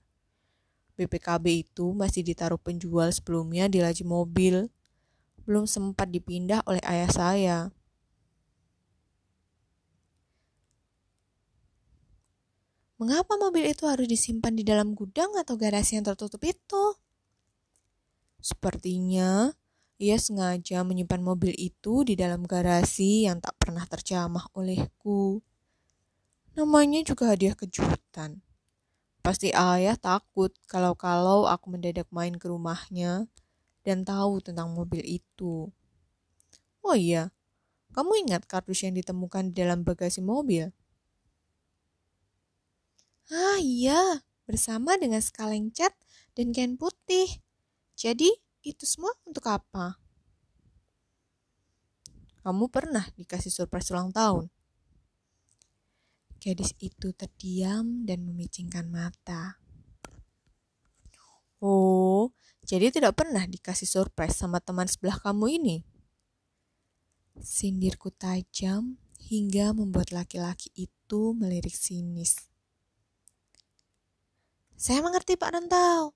BPKB 0.95 1.67
itu 1.67 1.91
masih 1.99 2.23
ditaruh 2.23 2.63
penjual 2.63 3.11
sebelumnya 3.11 3.67
di 3.67 3.83
laci 3.83 4.07
mobil. 4.07 4.71
Belum 5.43 5.67
sempat 5.67 6.15
dipindah 6.15 6.63
oleh 6.63 6.83
ayah 6.87 7.11
saya. 7.11 7.59
Mengapa 13.03 13.35
mobil 13.35 13.67
itu 13.67 13.83
harus 13.91 14.07
disimpan 14.07 14.55
di 14.55 14.63
dalam 14.63 14.95
gudang 14.95 15.35
atau 15.35 15.59
garasi 15.59 15.99
yang 15.99 16.07
tertutup 16.07 16.39
itu? 16.47 16.95
Sepertinya 18.47 19.51
ia 19.99 20.15
sengaja 20.23 20.87
menyimpan 20.87 21.19
mobil 21.19 21.51
itu 21.59 22.07
di 22.07 22.15
dalam 22.15 22.47
garasi 22.47 23.27
yang 23.27 23.43
tak 23.43 23.59
pernah 23.59 23.83
terjamah 23.91 24.47
olehku. 24.55 25.43
Namanya 26.55 27.03
juga 27.03 27.35
hadiah 27.35 27.59
kejutan. 27.59 28.39
Pasti 29.19 29.51
ayah 29.51 29.99
takut 29.99 30.55
kalau-kalau 30.71 31.51
aku 31.51 31.75
mendadak 31.75 32.07
main 32.15 32.39
ke 32.39 32.47
rumahnya 32.47 33.27
dan 33.83 34.07
tahu 34.07 34.39
tentang 34.39 34.71
mobil 34.71 35.03
itu. 35.03 35.75
Oh 36.87 36.95
iya, 36.95 37.35
kamu 37.99 38.31
ingat 38.31 38.47
kardus 38.47 38.87
yang 38.87 38.95
ditemukan 38.95 39.51
di 39.51 39.59
dalam 39.59 39.83
bagasi 39.83 40.23
mobil? 40.23 40.71
Ah 43.27 43.59
iya, 43.59 44.23
bersama 44.47 44.95
dengan 44.95 45.19
sekaleng 45.19 45.75
cat 45.75 45.91
dan 46.39 46.55
kain 46.55 46.79
putih. 46.79 47.43
Jadi, 47.97 48.29
itu 48.61 48.85
semua 48.85 49.17
untuk 49.25 49.49
apa? 49.49 49.97
Kamu 52.45 52.69
pernah 52.69 53.09
dikasih 53.17 53.49
surprise 53.49 53.89
ulang 53.91 54.13
tahun? 54.13 54.53
Gadis 56.37 56.77
itu 56.79 57.11
terdiam 57.17 58.05
dan 58.05 58.23
memicingkan 58.23 58.87
mata. 58.87 59.59
Oh, 61.59 62.37
jadi 62.63 62.93
tidak 62.93 63.17
pernah 63.17 63.49
dikasih 63.49 63.89
surprise 63.89 64.37
sama 64.37 64.61
teman 64.61 64.87
sebelah 64.87 65.17
kamu 65.17 65.57
ini? 65.57 65.77
Sindirku 67.41 68.13
tajam 68.13 69.01
hingga 69.27 69.73
membuat 69.73 70.13
laki-laki 70.13 70.69
itu 70.77 71.33
melirik 71.35 71.75
sinis. 71.75 72.47
Saya 74.77 75.01
mengerti 75.01 75.41
Pak 75.41 75.51
Rantau. 75.51 76.13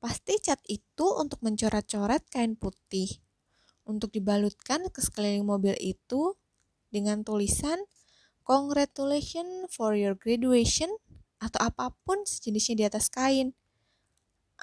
Pasti 0.00 0.40
cat 0.40 0.64
itu 0.64 1.06
untuk 1.12 1.44
mencoret-coret 1.44 2.24
kain 2.32 2.56
putih. 2.56 3.20
Untuk 3.84 4.16
dibalutkan 4.16 4.88
ke 4.88 5.04
sekeliling 5.04 5.44
mobil 5.44 5.76
itu 5.76 6.40
dengan 6.88 7.20
tulisan 7.20 7.84
Congratulations 8.50 9.70
for 9.70 9.94
your 9.94 10.18
graduation 10.18 10.90
atau 11.38 11.70
apa 11.70 11.94
pun 12.02 12.26
sejenisnya 12.26 12.74
di 12.74 12.84
atas 12.88 13.06
kain. 13.06 13.54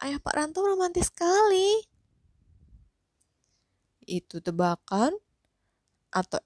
Ayah 0.03 0.19
Pak 0.19 0.33
Rantau 0.35 0.67
romantis 0.67 1.07
sekali. 1.07 1.87
Itu 4.03 4.43
tebakan 4.43 5.15
atau 6.11 6.41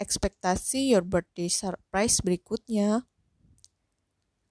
ekspektasi 0.00 0.88
your 0.88 1.04
birthday 1.04 1.52
surprise 1.52 2.22
berikutnya. 2.24 3.04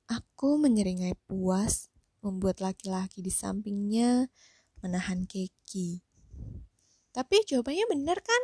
Aku 0.05 0.61
menyeringai 0.61 1.17
puas 1.25 1.89
membuat 2.19 2.59
laki-laki 2.63 3.23
di 3.23 3.31
sampingnya 3.31 4.27
menahan 4.79 5.27
keki. 5.27 6.03
Tapi 7.11 7.35
jawabannya 7.47 7.85
benar 7.89 8.19
kan? 8.23 8.43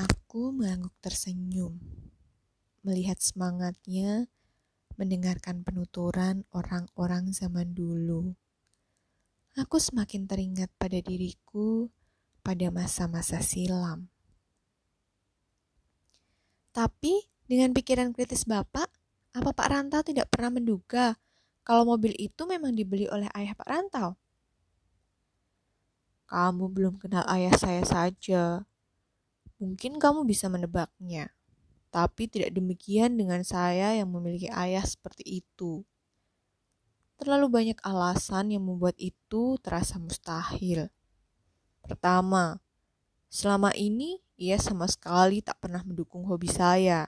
Aku 0.00 0.54
mengangguk 0.54 0.94
tersenyum, 1.02 1.78
melihat 2.86 3.18
semangatnya 3.18 4.30
mendengarkan 4.94 5.66
penuturan 5.66 6.46
orang-orang 6.54 7.32
zaman 7.34 7.74
dulu. 7.74 8.34
Aku 9.58 9.82
semakin 9.82 10.30
teringat 10.30 10.70
pada 10.78 10.96
diriku 11.02 11.90
pada 12.40 12.72
masa-masa 12.72 13.44
silam. 13.44 14.08
Tapi 16.70 17.28
dengan 17.50 17.74
pikiran 17.74 18.14
kritis 18.14 18.46
Bapak, 18.46 18.88
apa 19.34 19.50
Pak 19.50 19.68
Rantau 19.68 20.02
tidak 20.06 20.30
pernah 20.30 20.54
menduga 20.54 21.18
kalau 21.70 21.86
mobil 21.86 22.10
itu 22.18 22.50
memang 22.50 22.74
dibeli 22.74 23.06
oleh 23.06 23.30
ayah 23.30 23.54
Pak 23.54 23.68
Rantau? 23.70 24.18
Kamu 26.26 26.66
belum 26.66 26.98
kenal 26.98 27.22
ayah 27.30 27.54
saya 27.54 27.86
saja. 27.86 28.66
Mungkin 29.62 30.02
kamu 30.02 30.26
bisa 30.26 30.50
menebaknya. 30.50 31.30
Tapi 31.94 32.26
tidak 32.26 32.58
demikian 32.58 33.14
dengan 33.14 33.46
saya 33.46 33.94
yang 33.94 34.10
memiliki 34.10 34.50
ayah 34.50 34.82
seperti 34.82 35.46
itu. 35.46 35.86
Terlalu 37.22 37.46
banyak 37.46 37.78
alasan 37.86 38.50
yang 38.50 38.66
membuat 38.66 38.98
itu 38.98 39.54
terasa 39.62 39.94
mustahil. 40.02 40.90
Pertama, 41.86 42.58
selama 43.30 43.70
ini 43.78 44.18
ia 44.34 44.58
sama 44.58 44.90
sekali 44.90 45.38
tak 45.38 45.62
pernah 45.62 45.86
mendukung 45.86 46.26
hobi 46.26 46.50
saya. 46.50 47.06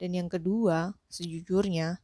Dan 0.00 0.16
yang 0.16 0.32
kedua, 0.32 0.96
sejujurnya, 1.12 2.00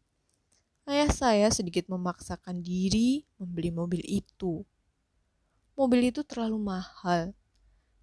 ayah 0.85 1.11
saya 1.11 1.49
sedikit 1.49 1.89
memaksakan 1.89 2.61
diri 2.61 3.25
membeli 3.41 3.71
mobil 3.73 4.03
itu. 4.05 4.65
Mobil 5.75 6.15
itu 6.15 6.23
terlalu 6.23 6.61
mahal 6.61 7.35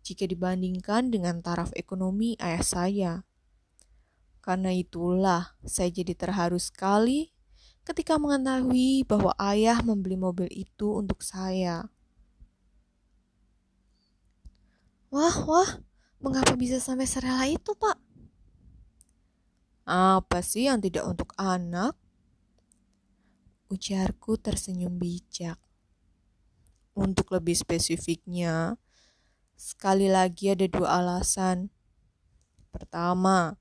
jika 0.02 0.26
dibandingkan 0.26 1.14
dengan 1.14 1.40
taraf 1.40 1.70
ekonomi 1.78 2.36
ayah 2.42 2.66
saya. 2.66 3.14
Karena 4.42 4.74
itulah 4.74 5.54
saya 5.62 5.94
jadi 5.94 6.18
terharu 6.18 6.58
sekali 6.58 7.30
ketika 7.86 8.18
mengetahui 8.18 9.06
bahwa 9.06 9.38
ayah 9.38 9.78
membeli 9.86 10.18
mobil 10.18 10.50
itu 10.50 10.98
untuk 10.98 11.22
saya. 11.22 11.86
Wah, 15.14 15.38
wah, 15.46 15.70
mengapa 16.24 16.58
bisa 16.58 16.80
sampai 16.82 17.06
serela 17.06 17.46
itu, 17.46 17.76
Pak? 17.76 18.00
Apa 19.86 20.40
sih 20.40 20.72
yang 20.72 20.80
tidak 20.80 21.04
untuk 21.04 21.36
anak? 21.36 22.01
Ujarku 23.72 24.36
tersenyum 24.36 25.00
bijak. 25.00 25.56
Untuk 26.92 27.32
lebih 27.32 27.56
spesifiknya, 27.56 28.76
sekali 29.56 30.12
lagi 30.12 30.52
ada 30.52 30.68
dua 30.68 31.00
alasan. 31.00 31.72
Pertama, 32.76 33.56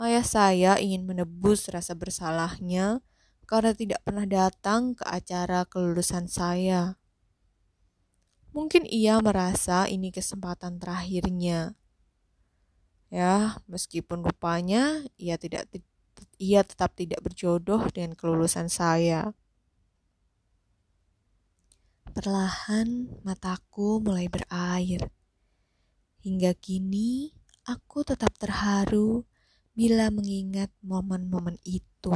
ayah 0.00 0.24
saya 0.24 0.72
ingin 0.80 1.04
menebus 1.04 1.68
rasa 1.68 1.92
bersalahnya 1.92 3.04
karena 3.44 3.76
tidak 3.76 4.00
pernah 4.00 4.24
datang 4.24 4.96
ke 4.96 5.04
acara 5.04 5.68
kelulusan 5.68 6.24
saya. 6.24 6.96
Mungkin 8.56 8.88
ia 8.88 9.20
merasa 9.20 9.84
ini 9.84 10.08
kesempatan 10.08 10.80
terakhirnya 10.80 11.76
Ya, 13.08 13.56
meskipun 13.64 14.20
rupanya 14.20 15.00
ia 15.16 15.40
tidak 15.40 15.64
ia 16.38 16.62
tetap 16.62 16.94
tidak 16.94 17.22
berjodoh 17.22 17.86
dengan 17.90 18.14
kelulusan 18.14 18.70
saya. 18.70 19.34
Perlahan 22.08 23.20
mataku 23.22 24.02
mulai 24.02 24.26
berair. 24.26 25.10
Hingga 26.22 26.54
kini 26.58 27.30
aku 27.68 28.02
tetap 28.02 28.34
terharu 28.40 29.22
bila 29.78 30.10
mengingat 30.10 30.74
momen-momen 30.82 31.60
itu. 31.62 32.14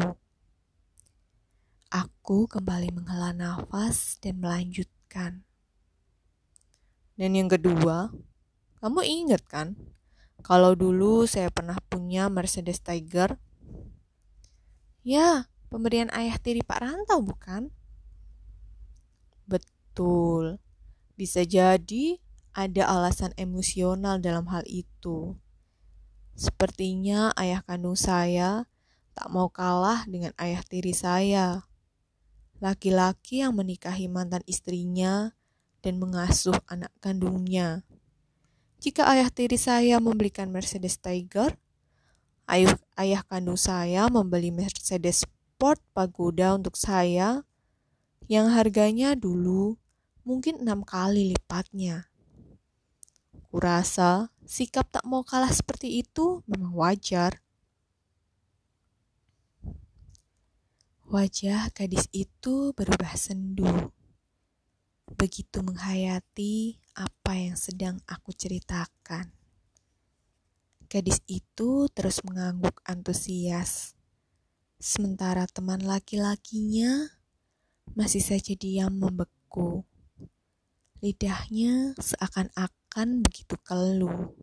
Aku 1.93 2.51
kembali 2.51 2.91
menghela 2.91 3.31
nafas 3.31 4.19
dan 4.19 4.43
melanjutkan. 4.43 5.47
Dan 7.15 7.37
yang 7.37 7.47
kedua, 7.47 8.11
kamu 8.83 9.01
ingat 9.05 9.47
kan 9.47 9.79
kalau 10.43 10.75
dulu 10.75 11.23
saya 11.23 11.55
pernah 11.55 11.79
punya 11.87 12.27
Mercedes 12.27 12.83
Tiger. 12.83 13.39
Ya, 15.03 15.51
pemberian 15.67 16.15
ayah 16.15 16.39
tiri 16.39 16.63
Pak 16.63 16.79
Rantau 16.79 17.19
bukan? 17.27 17.75
Betul. 19.51 20.63
Bisa 21.19 21.43
jadi 21.43 22.23
ada 22.55 22.87
alasan 22.87 23.35
emosional 23.35 24.23
dalam 24.23 24.47
hal 24.47 24.63
itu. 24.71 25.35
Sepertinya 26.39 27.35
ayah 27.35 27.67
kandung 27.67 27.99
saya 27.99 28.71
tak 29.13 29.29
mau 29.29 29.51
kalah 29.53 30.07
dengan 30.09 30.33
ayah 30.39 30.63
tiri 30.65 30.95
saya. 30.97 31.67
Laki-laki 32.63 33.43
yang 33.43 33.59
menikahi 33.59 34.07
mantan 34.07 34.41
istrinya 34.47 35.35
dan 35.83 35.99
mengasuh 35.99 36.57
anak 36.71 36.95
kandungnya. 37.03 37.83
Jika 38.79 39.07
ayah 39.11 39.31
tiri 39.35 39.59
saya 39.59 39.99
membelikan 39.99 40.51
Mercedes 40.51 40.99
Tiger, 40.99 41.59
ayah, 42.47 42.79
ayah 42.97 43.25
kandung 43.25 43.57
saya 43.59 44.09
membeli 44.13 44.53
Mercedes 44.53 45.25
Sport 45.25 45.81
Pagoda 45.97 46.57
untuk 46.57 46.77
saya 46.77 47.47
yang 48.31 48.53
harganya 48.53 49.15
dulu 49.19 49.77
mungkin 50.23 50.63
enam 50.63 50.87
kali 50.87 51.35
lipatnya. 51.35 52.11
Kurasa 53.53 54.33
sikap 54.49 54.89
tak 54.89 55.05
mau 55.05 55.21
kalah 55.27 55.53
seperti 55.53 56.01
itu 56.01 56.41
memang 56.49 56.73
wajar. 56.73 57.43
Wajah 61.13 61.69
gadis 61.77 62.09
itu 62.17 62.73
berubah 62.73 63.13
sendu. 63.21 63.93
Begitu 65.13 65.61
menghayati 65.61 66.81
apa 66.97 67.37
yang 67.37 67.53
sedang 67.61 68.01
aku 68.09 68.33
ceritakan. 68.33 69.42
Gadis 70.93 71.25
itu 71.25 71.89
terus 71.89 72.21
mengangguk 72.21 72.85
antusias, 72.85 73.97
sementara 74.77 75.49
teman 75.49 75.81
laki-lakinya 75.81 77.09
masih 77.97 78.21
saja 78.21 78.53
diam 78.53 78.93
membeku. 79.01 79.89
Lidahnya 81.01 81.97
seakan-akan 81.97 83.25
begitu 83.25 83.57
keluh. 83.65 84.37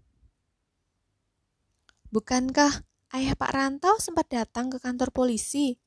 Bukankah 2.09 2.81
ayah 3.13 3.37
Pak 3.37 3.51
Rantau 3.53 4.01
sempat 4.01 4.33
datang 4.33 4.73
ke 4.73 4.81
kantor 4.81 5.13
polisi? 5.13 5.77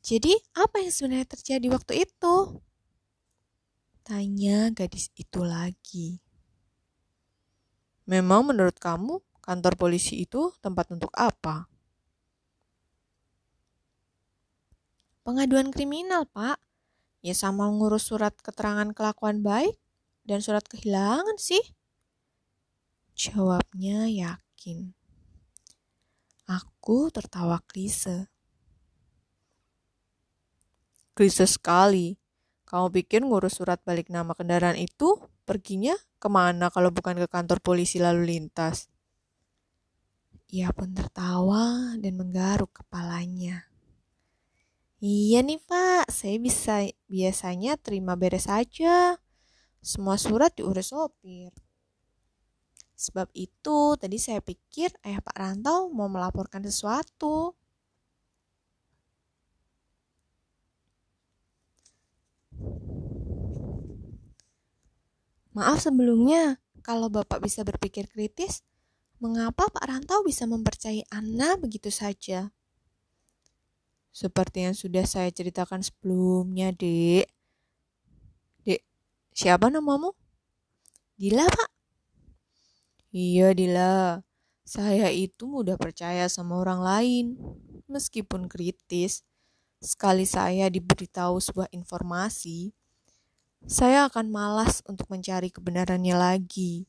Jadi, 0.00 0.32
apa 0.56 0.80
yang 0.80 0.88
sebenarnya 0.88 1.36
terjadi 1.36 1.68
waktu 1.68 2.08
itu? 2.08 2.64
Tanya 4.08 4.72
gadis 4.72 5.12
itu 5.20 5.44
lagi. 5.44 6.24
Memang 8.08 8.48
menurut 8.48 8.80
kamu 8.80 9.20
kantor 9.48 9.80
polisi 9.80 10.28
itu 10.28 10.52
tempat 10.60 10.92
untuk 10.92 11.08
apa? 11.16 11.64
Pengaduan 15.24 15.72
kriminal, 15.72 16.28
Pak. 16.28 16.60
Ya 17.24 17.32
sama 17.32 17.64
ngurus 17.72 18.12
surat 18.12 18.36
keterangan 18.44 18.92
kelakuan 18.92 19.40
baik 19.40 19.80
dan 20.28 20.44
surat 20.44 20.68
kehilangan 20.68 21.40
sih. 21.40 21.64
Jawabnya 23.16 24.04
yakin. 24.12 24.92
Aku 26.44 27.08
tertawa 27.08 27.64
klise. 27.64 28.28
Krisis 31.16 31.56
sekali. 31.56 32.20
Kamu 32.68 32.92
pikir 32.92 33.24
ngurus 33.24 33.56
surat 33.56 33.80
balik 33.80 34.12
nama 34.12 34.36
kendaraan 34.36 34.76
itu 34.76 35.16
perginya 35.48 35.96
ke 36.20 36.28
mana 36.28 36.68
kalau 36.68 36.92
bukan 36.92 37.16
ke 37.16 37.26
kantor 37.32 37.64
polisi 37.64 37.96
lalu 37.96 38.28
lintas? 38.28 38.92
Ia 40.48 40.72
pun 40.72 40.96
tertawa 40.96 41.92
dan 42.00 42.16
menggaruk 42.16 42.72
kepalanya. 42.72 43.68
Iya 44.98 45.44
nih 45.44 45.60
pak, 45.62 46.10
saya 46.10 46.40
bisa 46.40 46.88
biasanya 47.06 47.76
terima 47.76 48.16
beres 48.16 48.48
saja. 48.48 49.20
Semua 49.84 50.16
surat 50.16 50.50
diurus 50.56 50.90
sopir. 50.90 51.52
Sebab 52.98 53.30
itu 53.36 53.94
tadi 53.94 54.18
saya 54.18 54.42
pikir 54.42 54.90
ayah 55.06 55.22
Pak 55.22 55.36
Rantau 55.38 55.86
mau 55.94 56.10
melaporkan 56.10 56.66
sesuatu. 56.66 57.54
Maaf 65.54 65.78
sebelumnya, 65.78 66.58
kalau 66.82 67.06
Bapak 67.06 67.38
bisa 67.38 67.62
berpikir 67.62 68.10
kritis, 68.10 68.66
Mengapa 69.18 69.66
Pak 69.66 69.82
Rantau 69.82 70.22
bisa 70.22 70.46
mempercayai 70.46 71.02
Anna 71.10 71.58
begitu 71.58 71.90
saja? 71.90 72.54
Seperti 74.14 74.62
yang 74.62 74.78
sudah 74.78 75.02
saya 75.06 75.26
ceritakan 75.34 75.82
sebelumnya, 75.82 76.70
Dek. 76.70 77.26
Dek, 78.62 78.82
siapa 79.34 79.66
namamu? 79.74 80.14
Dila, 81.18 81.50
Pak. 81.50 81.70
Iya, 83.10 83.58
Dila. 83.58 84.22
Saya 84.62 85.10
itu 85.10 85.50
mudah 85.50 85.74
percaya 85.74 86.30
sama 86.30 86.62
orang 86.62 86.78
lain, 86.78 87.26
meskipun 87.90 88.46
kritis. 88.46 89.26
Sekali 89.82 90.30
saya 90.30 90.70
diberitahu 90.70 91.42
sebuah 91.42 91.70
informasi, 91.74 92.70
saya 93.66 94.06
akan 94.06 94.30
malas 94.30 94.86
untuk 94.86 95.10
mencari 95.10 95.50
kebenarannya 95.50 96.14
lagi. 96.14 96.86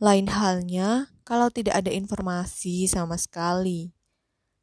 Lain 0.00 0.32
halnya 0.32 1.12
kalau 1.28 1.52
tidak 1.52 1.84
ada 1.84 1.92
informasi 1.92 2.88
sama 2.88 3.20
sekali. 3.20 3.92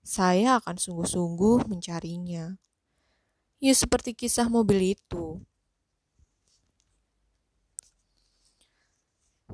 Saya 0.02 0.58
akan 0.58 0.82
sungguh-sungguh 0.82 1.70
mencarinya. 1.70 2.58
Ya 3.62 3.74
seperti 3.78 4.18
kisah 4.18 4.50
mobil 4.50 4.98
itu. 4.98 5.38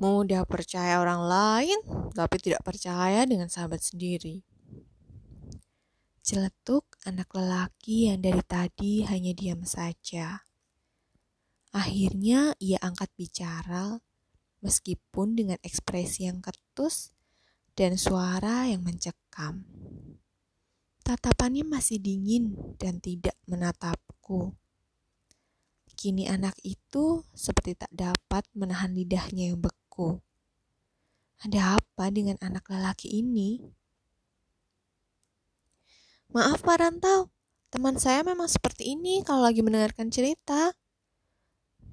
Mudah 0.00 0.48
percaya 0.48 1.04
orang 1.04 1.20
lain, 1.28 1.78
tapi 2.16 2.40
tidak 2.40 2.64
percaya 2.64 3.28
dengan 3.28 3.52
sahabat 3.52 3.84
sendiri. 3.84 4.40
Celetuk 6.24 6.96
anak 7.04 7.28
lelaki 7.36 8.08
yang 8.08 8.24
dari 8.24 8.40
tadi 8.40 9.04
hanya 9.04 9.36
diam 9.36 9.68
saja. 9.68 10.48
Akhirnya 11.76 12.56
ia 12.56 12.80
angkat 12.80 13.12
bicara 13.20 14.00
meskipun 14.64 15.36
dengan 15.36 15.60
ekspresi 15.60 16.24
yang 16.24 16.40
ketus 16.40 17.12
dan 17.76 18.00
suara 18.00 18.64
yang 18.64 18.80
mencekam. 18.80 19.68
Tatapannya 21.04 21.68
masih 21.68 22.00
dingin 22.00 22.56
dan 22.80 22.96
tidak 22.96 23.36
menatapku. 23.44 24.56
Kini 25.94 26.24
anak 26.24 26.56
itu 26.64 27.22
seperti 27.36 27.76
tak 27.76 27.92
dapat 27.92 28.48
menahan 28.56 28.96
lidahnya 28.96 29.52
yang 29.52 29.60
beku. 29.60 30.24
Ada 31.44 31.76
apa 31.76 32.08
dengan 32.08 32.40
anak 32.40 32.64
lelaki 32.72 33.20
ini? 33.20 33.60
Maaf 36.32 36.64
Pak 36.64 36.80
Rantau, 36.80 37.28
teman 37.68 38.00
saya 38.00 38.24
memang 38.24 38.48
seperti 38.48 38.96
ini 38.96 39.20
kalau 39.22 39.44
lagi 39.44 39.60
mendengarkan 39.60 40.08
cerita. 40.08 40.72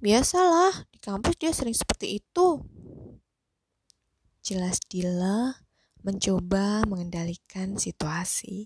Biasalah, 0.02 0.90
di 0.90 0.98
kampus 0.98 1.38
dia 1.38 1.54
sering 1.54 1.78
seperti 1.78 2.18
itu. 2.18 2.58
Jelas 4.42 4.82
Dila 4.90 5.62
mencoba 6.02 6.82
mengendalikan 6.90 7.78
situasi. 7.78 8.66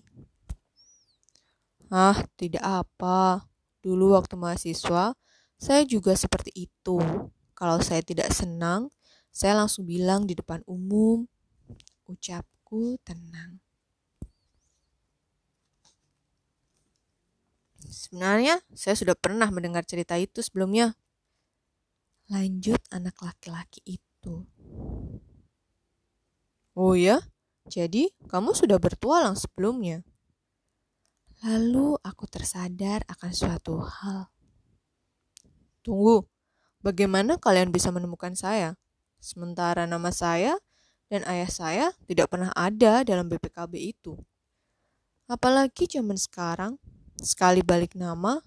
Ah, 1.92 2.24
tidak 2.40 2.64
apa. 2.64 3.44
Dulu 3.84 4.16
waktu 4.16 4.32
mahasiswa, 4.40 5.12
saya 5.60 5.82
juga 5.84 6.16
seperti 6.16 6.72
itu. 6.72 6.96
Kalau 7.52 7.84
saya 7.84 8.00
tidak 8.00 8.32
senang, 8.32 8.88
saya 9.28 9.60
langsung 9.60 9.84
bilang 9.84 10.24
di 10.24 10.32
depan 10.32 10.64
umum, 10.64 11.28
ucapku 12.08 12.96
tenang. 13.04 13.60
Sebenarnya, 17.92 18.64
saya 18.72 18.96
sudah 18.96 19.12
pernah 19.12 19.52
mendengar 19.52 19.84
cerita 19.84 20.16
itu 20.16 20.40
sebelumnya. 20.40 20.96
Lanjut 22.26 22.82
anak 22.90 23.22
laki-laki 23.22 23.78
itu. 23.86 24.42
Oh 26.74 26.98
ya? 26.98 27.22
Jadi 27.70 28.10
kamu 28.26 28.50
sudah 28.50 28.82
bertualang 28.82 29.38
sebelumnya? 29.38 30.02
Lalu 31.46 31.94
aku 32.02 32.26
tersadar 32.26 33.06
akan 33.06 33.30
suatu 33.30 33.78
hal. 33.78 34.26
Tunggu, 35.86 36.26
bagaimana 36.82 37.38
kalian 37.38 37.70
bisa 37.70 37.94
menemukan 37.94 38.34
saya? 38.34 38.74
Sementara 39.22 39.86
nama 39.86 40.10
saya 40.10 40.58
dan 41.06 41.22
ayah 41.30 41.46
saya 41.46 41.86
tidak 42.10 42.34
pernah 42.34 42.50
ada 42.58 43.06
dalam 43.06 43.30
BPKB 43.30 43.94
itu. 43.94 44.18
Apalagi 45.30 45.86
zaman 45.86 46.18
sekarang, 46.18 46.74
sekali 47.22 47.62
balik 47.62 47.94
nama, 47.94 48.42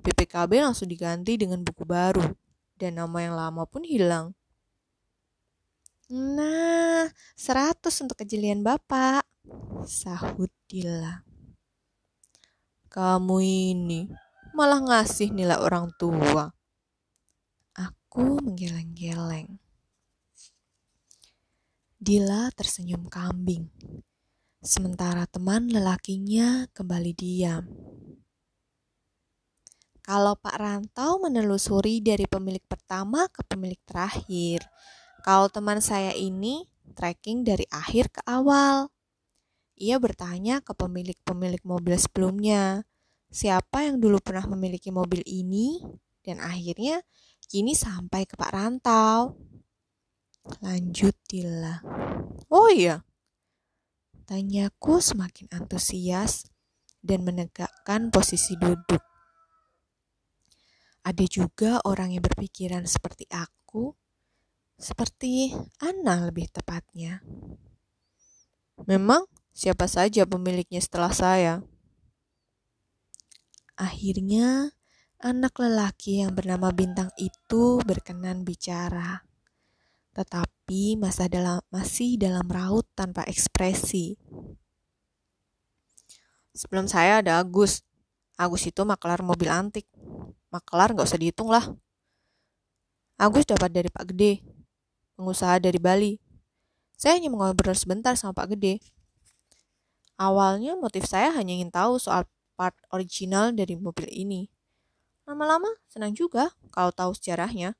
BPKB 0.00 0.64
langsung 0.64 0.88
diganti 0.88 1.36
dengan 1.36 1.60
buku 1.60 1.84
baru 1.84 2.39
dan 2.80 2.96
nama 2.96 3.18
yang 3.20 3.36
lama 3.36 3.68
pun 3.68 3.84
hilang. 3.84 4.32
Nah, 6.10 7.06
seratus 7.36 8.00
untuk 8.00 8.24
kejelian 8.24 8.64
Bapak, 8.64 9.22
sahut 9.84 10.50
Dila. 10.64 11.22
Kamu 12.90 13.36
ini 13.44 14.10
malah 14.56 14.82
ngasih 14.82 15.30
nilai 15.30 15.60
orang 15.60 15.94
tua. 15.94 16.50
Aku 17.78 18.42
menggeleng-geleng. 18.42 19.62
Dila 22.00 22.50
tersenyum 22.56 23.06
kambing, 23.06 23.70
sementara 24.58 25.28
teman 25.28 25.68
lelakinya 25.70 26.66
kembali 26.72 27.12
diam. 27.14 27.68
Kalau 30.10 30.34
Pak 30.34 30.58
Rantau 30.58 31.22
menelusuri 31.22 32.02
dari 32.02 32.26
pemilik 32.26 32.66
pertama 32.66 33.30
ke 33.30 33.46
pemilik 33.46 33.78
terakhir, 33.86 34.66
kalau 35.22 35.46
teman 35.46 35.78
saya 35.78 36.10
ini 36.10 36.66
tracking 36.98 37.46
dari 37.46 37.62
akhir 37.70 38.10
ke 38.10 38.18
awal. 38.26 38.90
Ia 39.78 40.02
bertanya 40.02 40.66
ke 40.66 40.74
pemilik-pemilik 40.74 41.62
mobil 41.62 41.94
sebelumnya, 41.94 42.82
siapa 43.30 43.86
yang 43.86 44.02
dulu 44.02 44.18
pernah 44.18 44.50
memiliki 44.50 44.90
mobil 44.90 45.22
ini, 45.22 45.78
dan 46.26 46.42
akhirnya 46.42 47.06
kini 47.46 47.78
sampai 47.78 48.26
ke 48.26 48.34
Pak 48.34 48.50
Rantau. 48.50 49.38
Lanjut 50.58 51.14
Dila. 51.30 51.86
Oh 52.50 52.66
iya, 52.66 53.06
tanyaku 54.26 54.98
semakin 54.98 55.54
antusias 55.54 56.50
dan 56.98 57.22
menegakkan 57.22 58.10
posisi 58.10 58.58
duduk. 58.58 59.09
Ada 61.00 61.24
juga 61.24 61.80
orang 61.88 62.12
yang 62.12 62.20
berpikiran 62.20 62.84
seperti 62.84 63.24
aku, 63.32 63.96
seperti 64.76 65.52
Ana 65.80 66.28
lebih 66.28 66.52
tepatnya. 66.52 67.24
Memang 68.84 69.24
siapa 69.56 69.88
saja 69.88 70.28
pemiliknya 70.28 70.80
setelah 70.80 71.12
saya? 71.12 71.64
Akhirnya, 73.80 74.76
anak 75.24 75.56
lelaki 75.56 76.20
yang 76.20 76.36
bernama 76.36 76.68
Bintang 76.68 77.08
itu 77.16 77.80
berkenan 77.80 78.44
bicara. 78.44 79.24
Tetapi 80.12 81.00
masa 81.00 81.32
dalam, 81.32 81.64
masih 81.72 82.20
dalam 82.20 82.44
raut 82.44 82.84
tanpa 82.92 83.24
ekspresi. 83.24 84.20
Sebelum 86.52 86.84
saya 86.92 87.24
ada 87.24 87.40
Agus. 87.40 87.80
Agus 88.36 88.68
itu 88.68 88.84
maklar 88.84 89.24
mobil 89.24 89.48
antik 89.48 89.88
maklar 90.50 90.92
nggak 90.92 91.06
usah 91.06 91.18
dihitung 91.18 91.48
lah. 91.48 91.64
Agus 93.16 93.46
dapat 93.46 93.70
dari 93.70 93.88
Pak 93.88 94.10
Gede, 94.12 94.42
pengusaha 95.14 95.62
dari 95.62 95.78
Bali. 95.78 96.18
Saya 97.00 97.16
hanya 97.16 97.32
ngobrol 97.32 97.72
sebentar 97.72 98.12
sama 98.18 98.36
Pak 98.36 98.56
Gede. 98.56 98.82
Awalnya 100.20 100.76
motif 100.76 101.08
saya 101.08 101.32
hanya 101.32 101.56
ingin 101.56 101.72
tahu 101.72 101.96
soal 101.96 102.28
part 102.58 102.76
original 102.92 103.56
dari 103.56 103.72
mobil 103.78 104.04
ini. 104.12 104.52
Lama-lama 105.24 105.70
senang 105.88 106.12
juga 106.12 106.52
kalau 106.74 106.92
tahu 106.92 107.16
sejarahnya. 107.16 107.72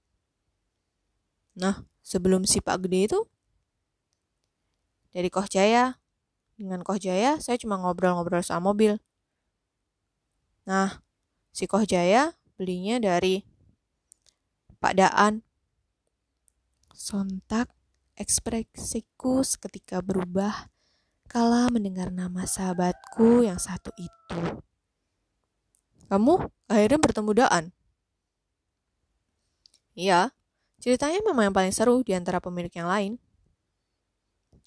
Nah, 1.58 1.84
sebelum 2.00 2.48
si 2.48 2.64
Pak 2.64 2.88
Gede 2.88 3.12
itu, 3.12 3.20
dari 5.12 5.28
Koh 5.28 5.44
Jaya. 5.44 6.00
Dengan 6.60 6.84
Koh 6.84 7.00
Jaya, 7.00 7.40
saya 7.40 7.56
cuma 7.56 7.80
ngobrol-ngobrol 7.80 8.44
soal 8.44 8.60
mobil. 8.60 9.00
Nah, 10.68 11.00
Si 11.50 11.66
Kohjaya 11.66 12.38
belinya 12.60 13.00
dari 13.00 13.40
Pak 14.76 14.92
Daan. 15.00 15.40
Sontak 16.92 17.72
ekspresiku 18.20 19.40
seketika 19.40 20.04
berubah 20.04 20.68
kala 21.24 21.72
mendengar 21.72 22.12
nama 22.12 22.44
sahabatku 22.44 23.48
yang 23.48 23.56
satu 23.56 23.88
itu. 23.96 24.60
Kamu 26.12 26.52
akhirnya 26.68 27.00
bertemu 27.00 27.30
Daan? 27.32 27.64
Iya, 29.96 30.36
ceritanya 30.84 31.24
memang 31.24 31.48
yang 31.48 31.56
paling 31.56 31.72
seru 31.72 32.04
di 32.04 32.12
antara 32.12 32.44
pemilik 32.44 32.72
yang 32.76 32.92
lain. 32.92 33.12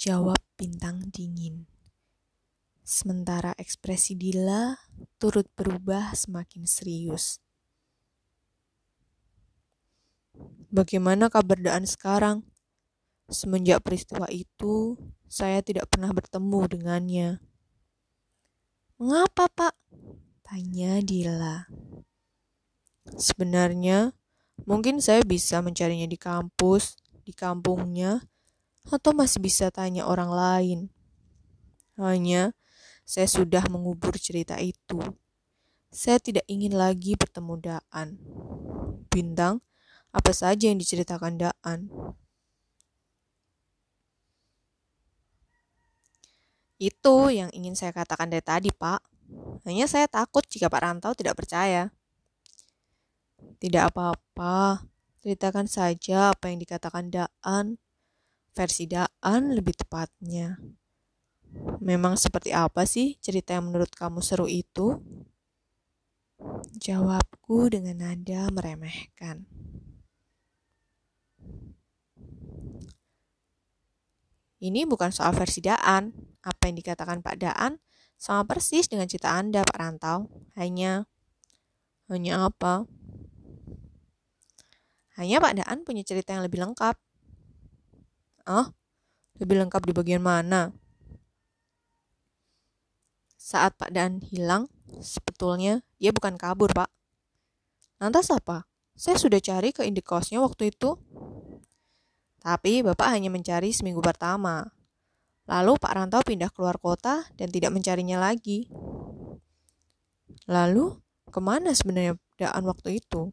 Jawab 0.01 0.41
bintang 0.57 1.13
dingin. 1.13 1.69
Sementara 2.81 3.53
ekspresi 3.55 4.17
Dila 4.17 4.75
turut 5.21 5.45
berubah 5.53 6.17
semakin 6.17 6.65
serius. 6.65 7.43
Bagaimana 10.73 11.29
kabar 11.29 11.61
Daan 11.61 11.85
sekarang? 11.85 12.49
Semenjak 13.29 13.85
peristiwa 13.85 14.25
itu, 14.33 14.97
saya 15.29 15.61
tidak 15.61 15.85
pernah 15.85 16.09
bertemu 16.09 16.59
dengannya. 16.65 17.29
Mengapa, 18.97 19.53
Pak? 19.53 19.77
Tanya 20.41 20.97
Dila. 21.05 21.69
Sebenarnya, 23.05 24.17
mungkin 24.65 24.97
saya 24.97 25.21
bisa 25.21 25.61
mencarinya 25.61 26.09
di 26.09 26.17
kampus, 26.17 26.97
di 27.21 27.37
kampungnya, 27.37 28.25
atau 28.89 29.13
masih 29.13 29.45
bisa 29.45 29.69
tanya 29.69 30.09
orang 30.09 30.33
lain. 30.33 30.79
Hanya, 32.01 32.57
saya 33.05 33.29
sudah 33.29 33.61
mengubur 33.69 34.17
cerita 34.17 34.57
itu. 34.57 34.97
Saya 35.93 36.17
tidak 36.17 36.49
ingin 36.49 36.73
lagi 36.73 37.13
bertemu 37.13 37.53
Daan. 37.61 38.17
Bintang, 39.13 39.61
apa 40.13 40.31
saja 40.31 40.69
yang 40.69 40.77
diceritakan 40.77 41.41
Daan. 41.41 41.89
Itu 46.77 47.33
yang 47.33 47.49
ingin 47.49 47.73
saya 47.73 47.89
katakan 47.89 48.29
dari 48.29 48.45
tadi, 48.45 48.69
Pak. 48.69 49.01
Hanya 49.65 49.89
saya 49.89 50.05
takut 50.05 50.45
jika 50.45 50.69
Pak 50.69 50.81
Rantau 50.85 51.17
tidak 51.17 51.33
percaya. 51.39 51.89
Tidak 53.57 53.83
apa-apa, 53.89 54.85
ceritakan 55.23 55.65
saja 55.65 56.35
apa 56.35 56.53
yang 56.53 56.61
dikatakan 56.61 57.09
Daan. 57.09 57.81
Versi 58.53 58.85
Daan 58.85 59.57
lebih 59.57 59.73
tepatnya. 59.73 60.61
Memang 61.81 62.17
seperti 62.17 62.53
apa 62.53 62.85
sih 62.85 63.17
cerita 63.17 63.57
yang 63.57 63.69
menurut 63.73 63.89
kamu 63.93 64.21
seru 64.21 64.45
itu? 64.45 65.01
Jawabku 66.77 67.71
dengan 67.71 68.03
nada 68.03 68.51
meremehkan. 68.51 69.52
Ini 74.63 74.87
bukan 74.87 75.11
soal 75.11 75.35
versi 75.35 75.59
Daan. 75.59 76.15
Apa 76.39 76.71
yang 76.71 76.79
dikatakan 76.79 77.19
Pak 77.19 77.35
Daan 77.35 77.83
sama 78.15 78.47
persis 78.47 78.87
dengan 78.87 79.11
cerita 79.11 79.35
Anda, 79.35 79.67
Pak 79.67 79.75
Rantau. 79.75 80.31
Hanya... 80.55 81.03
Hanya 82.07 82.47
apa? 82.47 82.87
Hanya 85.19 85.43
Pak 85.43 85.59
Daan 85.59 85.83
punya 85.83 86.07
cerita 86.07 86.31
yang 86.31 86.47
lebih 86.47 86.63
lengkap. 86.63 86.95
Ah, 88.47 88.71
lebih 89.39 89.59
lengkap 89.67 89.83
di 89.83 89.91
bagian 89.91 90.23
mana? 90.23 90.71
Saat 93.35 93.75
Pak 93.75 93.91
Daan 93.91 94.23
hilang, 94.23 94.71
sebetulnya 95.03 95.83
dia 95.99 96.15
bukan 96.15 96.39
kabur, 96.39 96.71
Pak. 96.71 96.87
Lantas 97.99 98.31
apa? 98.31 98.63
Saya 98.95 99.19
sudah 99.19 99.43
cari 99.43 99.75
ke 99.75 99.83
indikosnya 99.83 100.39
waktu 100.39 100.71
itu. 100.71 100.95
Tapi 102.43 102.83
Bapak 102.83 103.07
hanya 103.07 103.31
mencari 103.31 103.71
seminggu 103.71 104.03
pertama. 104.03 104.67
Lalu 105.47 105.79
Pak 105.79 105.91
Rantau 105.95 106.19
pindah 106.27 106.51
keluar 106.51 106.75
kota 106.75 107.23
dan 107.39 107.47
tidak 107.47 107.71
mencarinya 107.71 108.19
lagi. 108.19 108.67
Lalu, 110.51 110.99
ke 111.31 111.39
mana 111.39 111.71
sebenarnya 111.71 112.19
Daan 112.35 112.67
waktu 112.67 112.99
itu? 112.99 113.31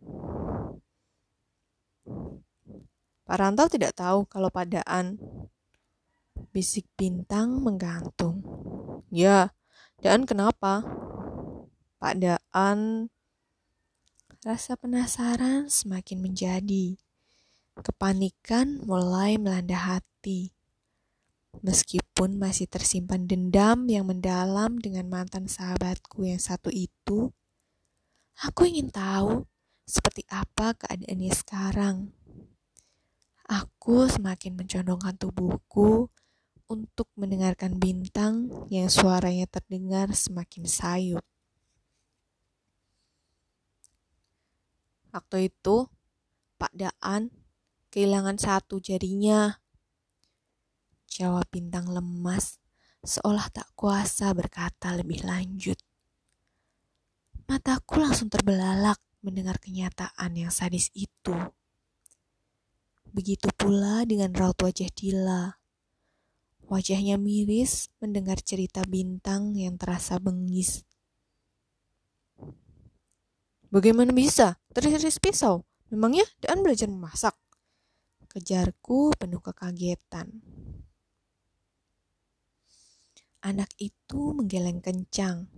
Pak 3.27 3.35
Rantau 3.35 3.67
tidak 3.67 3.99
tahu 3.99 4.31
kalau 4.31 4.47
Pak 4.47 4.79
Daan. 4.79 5.19
Bisik 6.55 6.87
bintang 6.95 7.59
menggantung. 7.63 8.47
Ya, 9.11 9.51
Daan 9.99 10.23
kenapa? 10.23 10.87
Pak 11.99 12.15
Daan... 12.23 13.11
Rasa 14.41 14.73
penasaran 14.73 15.69
semakin 15.69 16.25
menjadi. 16.25 16.97
Kepanikan 17.81 18.85
mulai 18.85 19.41
melanda 19.41 19.77
hati. 19.77 20.53
Meskipun 21.65 22.37
masih 22.37 22.69
tersimpan 22.69 23.25
dendam 23.25 23.89
yang 23.89 24.05
mendalam 24.05 24.77
dengan 24.77 25.09
mantan 25.09 25.49
sahabatku 25.49 26.29
yang 26.29 26.37
satu 26.37 26.69
itu, 26.69 27.33
aku 28.45 28.69
ingin 28.69 28.93
tahu 28.93 29.49
seperti 29.89 30.29
apa 30.29 30.77
keadaannya 30.77 31.33
sekarang. 31.33 31.97
Aku 33.49 34.07
semakin 34.07 34.61
mencondongkan 34.61 35.17
tubuhku 35.17 36.13
untuk 36.71 37.09
mendengarkan 37.19 37.81
bintang 37.81 38.47
yang 38.71 38.87
suaranya 38.87 39.49
terdengar 39.51 40.15
semakin 40.15 40.69
sayup. 40.69 41.25
Waktu 45.11 45.51
itu, 45.51 45.91
Pak 46.55 46.71
Daan 46.79 47.40
kehilangan 47.91 48.39
satu 48.39 48.79
jarinya. 48.79 49.61
Jawab 51.11 51.51
bintang 51.51 51.91
lemas, 51.91 52.63
seolah 53.03 53.51
tak 53.51 53.69
kuasa 53.75 54.31
berkata 54.31 54.95
lebih 54.95 55.27
lanjut. 55.27 55.77
Mataku 57.51 57.99
langsung 57.99 58.31
terbelalak 58.31 59.03
mendengar 59.27 59.59
kenyataan 59.59 60.39
yang 60.39 60.55
sadis 60.55 60.87
itu. 60.95 61.35
Begitu 63.11 63.51
pula 63.59 64.07
dengan 64.07 64.31
raut 64.39 64.55
wajah 64.63 64.87
Dila. 64.95 65.59
Wajahnya 66.71 67.19
miris 67.19 67.91
mendengar 67.99 68.39
cerita 68.39 68.87
bintang 68.87 69.59
yang 69.59 69.75
terasa 69.75 70.23
bengis. 70.23 70.87
Bagaimana 73.75 74.15
bisa? 74.15 74.63
Teriris 74.71 75.19
pisau. 75.19 75.67
Memangnya 75.91 76.23
Daan 76.39 76.63
belajar 76.63 76.87
memasak? 76.87 77.35
Kejarku 78.31 79.11
penuh 79.19 79.43
kekagetan. 79.43 80.39
Anak 83.43 83.75
itu 83.83 84.31
menggeleng 84.31 84.79
kencang. 84.79 85.51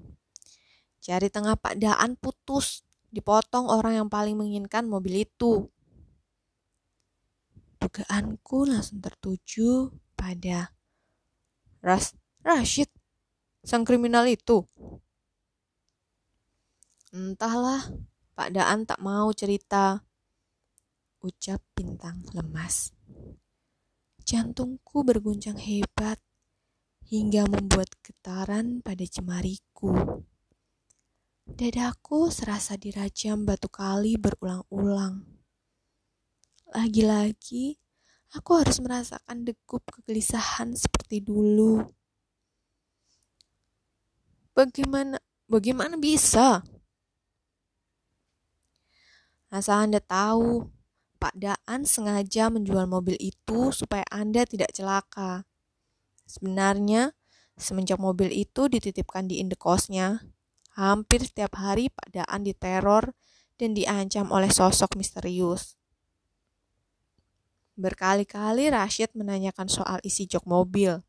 Jari 1.05 1.29
tengah 1.29 1.61
Pak 1.61 1.77
Daan 1.77 2.17
putus, 2.17 2.81
dipotong 3.13 3.69
orang 3.69 4.01
yang 4.01 4.09
paling 4.09 4.41
menginginkan 4.41 4.89
mobil 4.89 5.29
itu. 5.29 5.69
Dugaanku 7.77 8.65
langsung 8.65 9.05
tertuju 9.05 9.93
pada 10.17 10.73
Ras 11.85 12.17
Rashid, 12.41 12.89
sang 13.61 13.85
kriminal 13.85 14.25
itu. 14.25 14.65
Entahlah, 17.13 17.85
Pak 18.33 18.49
Daan 18.57 18.89
tak 18.89 19.05
mau 19.05 19.29
cerita 19.37 20.01
ucap 21.23 21.63
bintang 21.79 22.27
lemas. 22.35 22.91
Jantungku 24.27 25.07
berguncang 25.07 25.59
hebat 25.59 26.19
hingga 27.07 27.47
membuat 27.47 27.95
getaran 28.03 28.83
pada 28.83 29.07
jemariku. 29.07 30.23
Dadaku 31.43 32.31
serasa 32.31 32.79
dirajam 32.79 33.47
batu 33.47 33.67
kali 33.71 34.19
berulang-ulang. 34.19 35.27
Lagi-lagi, 36.73 37.77
aku 38.33 38.51
harus 38.63 38.81
merasakan 38.81 39.45
degup 39.45 39.85
kegelisahan 39.93 40.73
seperti 40.73 41.21
dulu. 41.21 41.85
Bagaimana 44.57 45.21
bagaimana 45.49 46.01
bisa? 46.01 46.65
Asal 49.53 49.85
Anda 49.85 50.01
tahu, 50.01 50.65
Pak 51.23 51.39
Daan 51.39 51.87
sengaja 51.87 52.51
menjual 52.51 52.91
mobil 52.91 53.15
itu 53.23 53.71
supaya 53.71 54.03
Anda 54.11 54.43
tidak 54.43 54.75
celaka. 54.75 55.47
Sebenarnya, 56.27 57.15
semenjak 57.55 58.03
mobil 58.03 58.27
itu 58.35 58.67
dititipkan 58.67 59.31
di 59.31 59.39
indekosnya, 59.39 60.27
hampir 60.75 61.23
setiap 61.23 61.55
hari 61.63 61.95
Pak 61.95 62.11
Daan 62.11 62.43
diteror 62.43 63.15
dan 63.55 63.71
diancam 63.71 64.35
oleh 64.35 64.51
sosok 64.51 64.99
misterius. 64.99 65.79
Berkali-kali 67.79 68.75
Rashid 68.75 69.15
menanyakan 69.15 69.71
soal 69.71 70.03
isi 70.03 70.27
jok 70.27 70.43
mobil. 70.43 71.07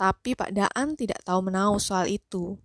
Tapi 0.00 0.32
Pak 0.32 0.50
Daan 0.56 0.96
tidak 0.96 1.20
tahu 1.28 1.52
menahu 1.52 1.76
soal 1.76 2.08
itu. 2.08 2.56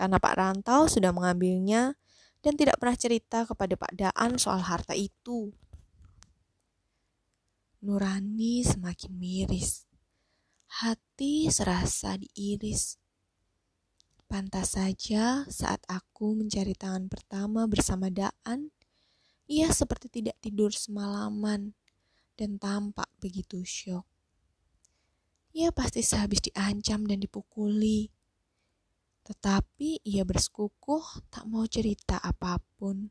karena 0.00 0.16
Pak 0.16 0.32
Rantau 0.32 0.88
sudah 0.88 1.12
mengambilnya 1.12 1.92
dan 2.40 2.56
tidak 2.56 2.80
pernah 2.80 2.96
cerita 2.96 3.44
kepada 3.44 3.76
Pak 3.76 3.92
Daan 3.96 4.40
soal 4.40 4.64
harta 4.64 4.96
itu. 4.96 5.52
Nurani 7.80 8.60
semakin 8.64 9.12
miris. 9.16 9.88
Hati 10.80 11.48
serasa 11.48 12.16
diiris. 12.20 13.00
Pantas 14.30 14.78
saja 14.78 15.42
saat 15.50 15.82
aku 15.90 16.38
mencari 16.38 16.76
tangan 16.78 17.10
pertama 17.10 17.66
bersama 17.66 18.12
Daan, 18.12 18.70
ia 19.50 19.66
seperti 19.74 20.22
tidak 20.22 20.38
tidur 20.38 20.70
semalaman 20.70 21.74
dan 22.38 22.54
tampak 22.56 23.10
begitu 23.18 23.66
syok. 23.66 24.06
Ia 25.50 25.74
pasti 25.74 26.06
sehabis 26.06 26.46
diancam 26.46 27.02
dan 27.10 27.18
dipukuli. 27.18 28.14
Tetapi 29.30 30.02
ia 30.02 30.26
bersekukuh 30.26 31.30
tak 31.30 31.46
mau 31.46 31.62
cerita 31.70 32.18
apa 32.18 32.58
pun. 32.74 33.06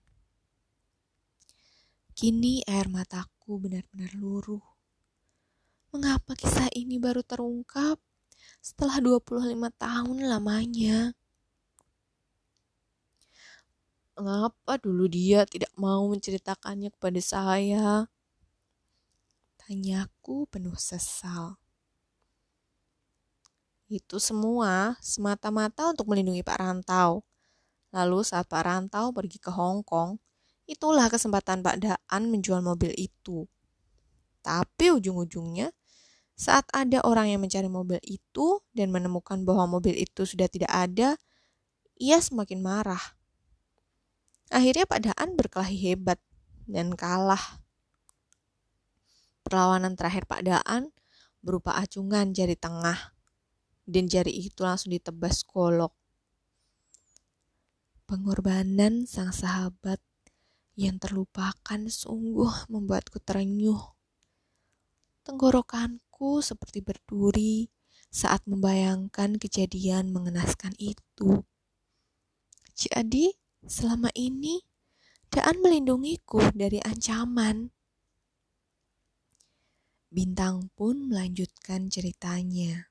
Kini 2.12 2.60
air 2.68 2.92
mataku 2.92 3.56
benar-benar 3.56 4.12
luruh. 4.20 4.60
Mengapa 5.96 6.36
kisah 6.36 6.68
ini 6.76 7.00
baru 7.00 7.24
terungkap 7.24 8.04
setelah 8.60 9.00
25 9.00 9.56
tahun 9.80 10.18
lamanya? 10.28 11.16
Mengapa 14.20 14.76
dulu 14.76 15.08
dia 15.08 15.48
tidak 15.48 15.72
mau 15.80 16.04
menceritakannya 16.12 16.92
kepada 16.92 17.22
saya? 17.24 18.12
Tanyaku 19.56 20.52
penuh 20.52 20.76
sesal. 20.76 21.56
Itu 23.90 24.22
semua 24.22 24.94
semata-mata 25.02 25.90
untuk 25.90 26.14
melindungi 26.14 26.46
Pak 26.46 26.62
Rantau. 26.62 27.26
Lalu 27.90 28.22
saat 28.22 28.46
Pak 28.46 28.62
Rantau 28.62 29.10
pergi 29.10 29.42
ke 29.42 29.50
Hong 29.50 29.82
Kong, 29.82 30.22
itulah 30.70 31.10
kesempatan 31.10 31.66
Pak 31.66 31.76
Daan 31.82 32.30
menjual 32.30 32.62
mobil 32.62 32.94
itu. 32.94 33.50
Tapi 34.46 34.94
ujung-ujungnya, 34.94 35.74
saat 36.38 36.70
ada 36.70 37.02
orang 37.02 37.34
yang 37.34 37.42
mencari 37.42 37.66
mobil 37.66 37.98
itu 38.06 38.62
dan 38.78 38.94
menemukan 38.94 39.42
bahwa 39.42 39.82
mobil 39.82 39.98
itu 39.98 40.22
sudah 40.22 40.46
tidak 40.46 40.70
ada, 40.70 41.18
ia 41.98 42.22
semakin 42.22 42.62
marah. 42.62 43.02
Akhirnya 44.54 44.86
Pak 44.86 45.02
Daan 45.02 45.34
berkelahi 45.34 45.78
hebat 45.82 46.22
dan 46.70 46.94
kalah. 46.94 47.42
Perlawanan 49.42 49.98
terakhir 49.98 50.30
Pak 50.30 50.46
Daan 50.46 50.94
berupa 51.42 51.74
acungan 51.74 52.38
jari 52.38 52.54
tengah 52.54 53.18
dan 53.90 54.06
jari 54.06 54.30
itu 54.30 54.62
langsung 54.62 54.94
ditebas 54.94 55.42
golok. 55.42 55.92
Pengorbanan 58.06 59.10
sang 59.10 59.34
sahabat 59.34 59.98
yang 60.78 61.02
terlupakan 61.02 61.82
sungguh 61.90 62.70
membuatku 62.70 63.18
terenyuh. 63.22 63.82
Tenggorokanku 65.26 66.46
seperti 66.46 66.86
berduri 66.86 67.74
saat 68.14 68.46
membayangkan 68.46 69.42
kejadian 69.42 70.14
mengenaskan 70.14 70.74
itu. 70.78 71.46
Jadi, 72.78 73.34
selama 73.68 74.10
ini 74.16 74.70
Daan 75.30 75.62
melindungiku 75.62 76.42
dari 76.58 76.82
ancaman. 76.82 77.70
Bintang 80.10 80.74
pun 80.74 81.06
melanjutkan 81.06 81.86
ceritanya. 81.86 82.89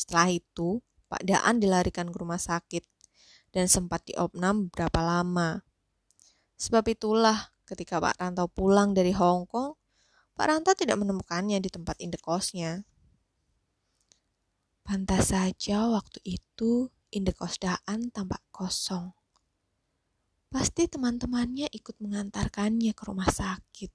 Setelah 0.00 0.32
itu, 0.32 0.80
Pak 1.12 1.28
Daan 1.28 1.60
dilarikan 1.60 2.08
ke 2.08 2.16
rumah 2.16 2.40
sakit 2.40 2.80
dan 3.52 3.68
sempat 3.68 4.00
diopnam 4.08 4.72
beberapa 4.72 5.04
lama. 5.04 5.60
Sebab 6.56 6.88
itulah 6.88 7.52
ketika 7.68 8.00
Pak 8.00 8.16
Rantau 8.16 8.48
pulang 8.48 8.96
dari 8.96 9.12
Hong 9.12 9.44
Kong, 9.44 9.76
Pak 10.32 10.46
Rantau 10.48 10.72
tidak 10.72 10.96
menemukannya 10.96 11.60
di 11.60 11.68
tempat 11.68 12.00
indekosnya. 12.00 12.88
Pantas 14.88 15.36
saja 15.36 15.92
waktu 15.92 16.24
itu 16.24 16.88
indekos 17.12 17.60
Daan 17.60 18.08
tampak 18.08 18.40
kosong. 18.48 19.12
Pasti 20.48 20.88
teman-temannya 20.88 21.68
ikut 21.76 22.00
mengantarkannya 22.00 22.96
ke 22.96 23.02
rumah 23.04 23.28
sakit. 23.28 23.92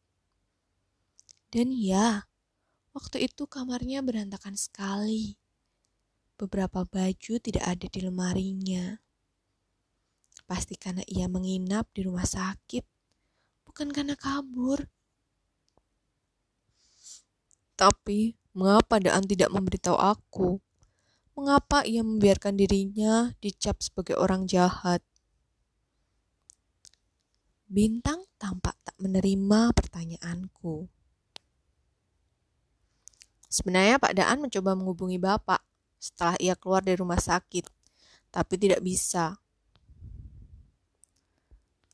Dan 1.49 1.73
ya, 1.73 2.29
waktu 2.93 3.25
itu 3.25 3.49
kamarnya 3.49 4.05
berantakan 4.05 4.53
sekali 4.53 5.41
beberapa 6.35 6.83
baju 6.83 7.33
tidak 7.39 7.63
ada 7.63 7.87
di 7.87 7.99
lemarinya. 8.03 8.99
Pasti 10.45 10.77
karena 10.77 11.01
ia 11.09 11.25
menginap 11.25 11.89
di 11.95 12.05
rumah 12.05 12.27
sakit, 12.27 12.85
bukan 13.65 13.89
karena 13.89 14.13
kabur. 14.13 14.85
Tapi, 17.75 18.39
mengapa 18.55 19.03
Daan 19.03 19.27
tidak 19.27 19.51
memberitahu 19.51 19.97
aku? 19.99 20.63
Mengapa 21.35 21.83
ia 21.83 21.99
membiarkan 21.99 22.55
dirinya 22.55 23.35
dicap 23.43 23.83
sebagai 23.83 24.15
orang 24.15 24.47
jahat? 24.47 25.03
Bintang 27.67 28.23
tampak 28.39 28.77
tak 28.85 28.95
menerima 29.01 29.75
pertanyaanku. 29.75 30.87
Sebenarnya 33.51 33.99
Pak 33.99 34.13
Daan 34.15 34.39
mencoba 34.39 34.71
menghubungi 34.77 35.19
Bapak, 35.19 35.59
setelah 36.05 36.37
ia 36.37 36.53
keluar 36.53 36.85
dari 36.85 37.01
rumah 37.01 37.17
sakit, 37.17 37.65
tapi 38.29 38.53
tidak 38.61 38.85
bisa. 38.85 39.41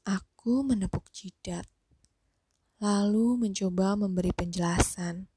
Aku 0.03 0.67
menepuk 0.67 1.07
jidat, 1.15 1.63
lalu 2.83 3.39
mencoba 3.39 3.95
memberi 3.95 4.35
penjelasan. 4.35 5.31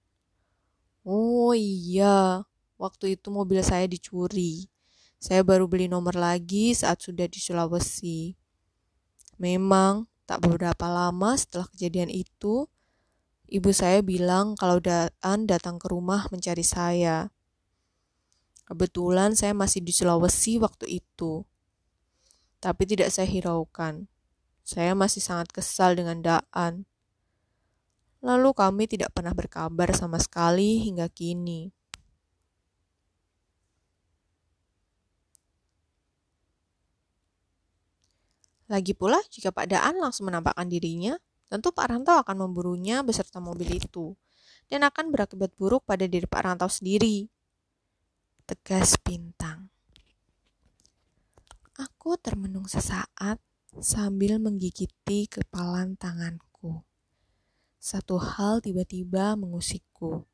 Oh 1.04 1.54
iya, 1.54 2.42
waktu 2.80 3.14
itu 3.14 3.28
mobil 3.30 3.60
saya 3.62 3.84
dicuri. 3.86 4.72
Saya 5.20 5.44
baru 5.44 5.68
beli 5.68 5.86
nomor 5.86 6.16
lagi 6.16 6.72
saat 6.72 7.04
sudah 7.04 7.28
di 7.28 7.38
Sulawesi. 7.38 8.34
Memang, 9.36 10.08
tak 10.24 10.40
beberapa 10.40 10.88
lama 10.88 11.36
setelah 11.36 11.68
kejadian 11.68 12.08
itu, 12.08 12.64
ibu 13.52 13.70
saya 13.76 14.00
bilang 14.00 14.56
kalau 14.56 14.80
Daan 14.80 15.44
datang 15.44 15.76
ke 15.76 15.86
rumah 15.92 16.24
mencari 16.32 16.64
saya. 16.64 17.33
Kebetulan 18.64 19.36
saya 19.36 19.52
masih 19.52 19.84
di 19.84 19.92
Sulawesi 19.92 20.56
waktu 20.56 21.04
itu. 21.04 21.44
Tapi 22.64 22.82
tidak 22.88 23.12
saya 23.12 23.28
hiraukan. 23.28 24.08
Saya 24.64 24.96
masih 24.96 25.20
sangat 25.20 25.52
kesal 25.52 25.92
dengan 25.92 26.24
Daan. 26.24 26.88
Lalu 28.24 28.56
kami 28.56 28.88
tidak 28.88 29.12
pernah 29.12 29.36
berkabar 29.36 29.92
sama 29.92 30.16
sekali 30.16 30.80
hingga 30.80 31.12
kini. 31.12 31.68
Lagi 38.64 38.96
pula, 38.96 39.20
jika 39.28 39.52
Pak 39.52 39.68
Daan 39.68 40.00
langsung 40.00 40.32
menampakkan 40.32 40.72
dirinya, 40.72 41.20
tentu 41.52 41.68
Pak 41.68 41.84
Rantau 41.84 42.16
akan 42.24 42.48
memburunya 42.48 43.04
beserta 43.04 43.44
mobil 43.44 43.76
itu, 43.76 44.16
dan 44.72 44.88
akan 44.88 45.12
berakibat 45.12 45.52
buruk 45.60 45.84
pada 45.84 46.08
diri 46.08 46.24
Pak 46.24 46.40
Rantau 46.48 46.72
sendiri 46.72 47.28
tegas 48.44 49.00
bintang. 49.00 49.72
Aku 51.80 52.20
termenung 52.20 52.68
sesaat 52.68 53.40
sambil 53.80 54.36
menggigiti 54.36 55.26
kepalan 55.26 55.96
tanganku. 55.96 56.84
Satu 57.80 58.20
hal 58.20 58.60
tiba-tiba 58.60 59.34
mengusikku. 59.34 60.28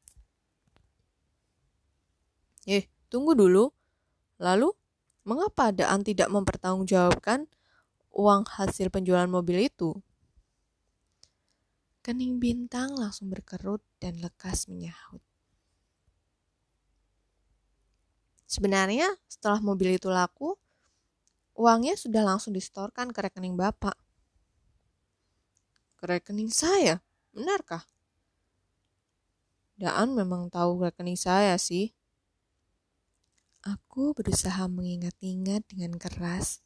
Eh, 2.66 2.90
tunggu 3.06 3.38
dulu. 3.38 3.70
Lalu, 4.42 4.74
mengapa 5.22 5.70
Daan 5.70 6.02
tidak 6.02 6.28
mempertanggungjawabkan 6.34 7.46
uang 8.10 8.42
hasil 8.58 8.90
penjualan 8.90 9.30
mobil 9.30 9.70
itu? 9.70 9.94
Kening 12.02 12.42
bintang 12.42 12.98
langsung 12.98 13.30
berkerut 13.30 13.84
dan 14.02 14.18
lekas 14.18 14.66
menyahut. 14.66 15.22
Sebenarnya 18.50 19.06
setelah 19.30 19.62
mobil 19.62 19.94
itu 19.94 20.10
laku, 20.10 20.58
uangnya 21.54 21.94
sudah 21.94 22.26
langsung 22.26 22.50
distorkan 22.50 23.14
ke 23.14 23.22
rekening 23.22 23.54
Bapak. 23.54 23.94
Ke 25.94 26.18
rekening 26.18 26.50
saya? 26.50 26.98
Benarkah? 27.30 27.86
Daan 29.78 30.18
memang 30.18 30.50
tahu 30.50 30.82
rekening 30.82 31.14
saya 31.14 31.54
sih. 31.62 31.94
Aku 33.62 34.18
berusaha 34.18 34.66
mengingat-ingat 34.66 35.70
dengan 35.70 35.94
keras 35.94 36.58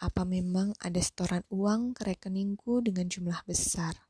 apa 0.00 0.24
memang 0.24 0.72
ada 0.80 1.02
setoran 1.02 1.44
uang 1.52 1.92
ke 1.92 2.08
rekeningku 2.08 2.80
dengan 2.80 3.04
jumlah 3.04 3.44
besar. 3.44 4.07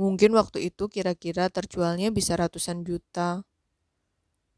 Mungkin 0.00 0.32
waktu 0.32 0.72
itu 0.72 0.88
kira-kira 0.88 1.52
terjualnya 1.52 2.08
bisa 2.08 2.32
ratusan 2.32 2.88
juta. 2.88 3.44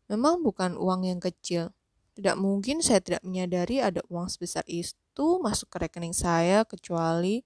Memang 0.06 0.38
bukan 0.38 0.78
uang 0.78 1.02
yang 1.02 1.18
kecil. 1.18 1.74
Tidak 2.14 2.38
mungkin 2.38 2.78
saya 2.78 3.02
tidak 3.02 3.26
menyadari 3.26 3.82
ada 3.82 4.06
uang 4.06 4.30
sebesar 4.30 4.62
itu 4.70 5.26
masuk 5.42 5.66
ke 5.66 5.82
rekening 5.82 6.14
saya 6.14 6.62
kecuali 6.62 7.42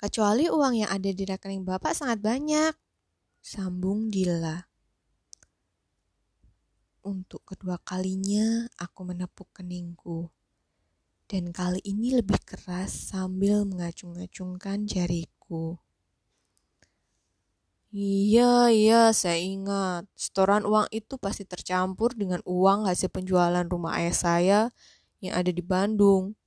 kecuali 0.00 0.48
uang 0.48 0.80
yang 0.80 0.88
ada 0.88 1.12
di 1.12 1.24
rekening 1.28 1.60
Bapak 1.68 1.92
sangat 1.92 2.24
banyak. 2.24 2.72
Sambung 3.44 4.08
Dila. 4.08 4.64
Untuk 7.04 7.44
kedua 7.44 7.76
kalinya 7.84 8.64
aku 8.80 9.12
menepuk 9.12 9.52
keningku. 9.52 10.32
Dan 11.28 11.52
kali 11.52 11.84
ini 11.84 12.16
lebih 12.16 12.40
keras 12.48 13.12
sambil 13.12 13.68
mengacung-acungkan 13.68 14.88
jariku. 14.88 15.39
Iya, 17.90 18.70
iya, 18.70 19.10
saya 19.10 19.38
ingat. 19.42 20.06
Setoran 20.14 20.62
uang 20.62 20.86
itu 20.94 21.18
pasti 21.18 21.42
tercampur 21.42 22.14
dengan 22.14 22.38
uang 22.46 22.86
hasil 22.86 23.10
penjualan 23.10 23.66
rumah 23.66 23.98
ayah 23.98 24.14
saya 24.14 24.60
yang 25.18 25.34
ada 25.34 25.50
di 25.50 25.58
Bandung. 25.58 26.38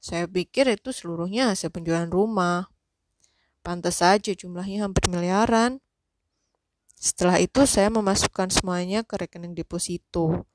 Saya 0.00 0.24
pikir 0.24 0.64
itu 0.72 0.88
seluruhnya 0.88 1.52
hasil 1.52 1.68
penjualan 1.68 2.08
rumah. 2.08 2.72
Pantas 3.60 4.00
saja 4.00 4.32
jumlahnya 4.32 4.88
hampir 4.88 5.04
miliaran. 5.12 5.84
Setelah 6.96 7.36
itu 7.44 7.68
saya 7.68 7.92
memasukkan 7.92 8.48
semuanya 8.48 9.04
ke 9.04 9.20
rekening 9.20 9.52
deposito. 9.52 10.48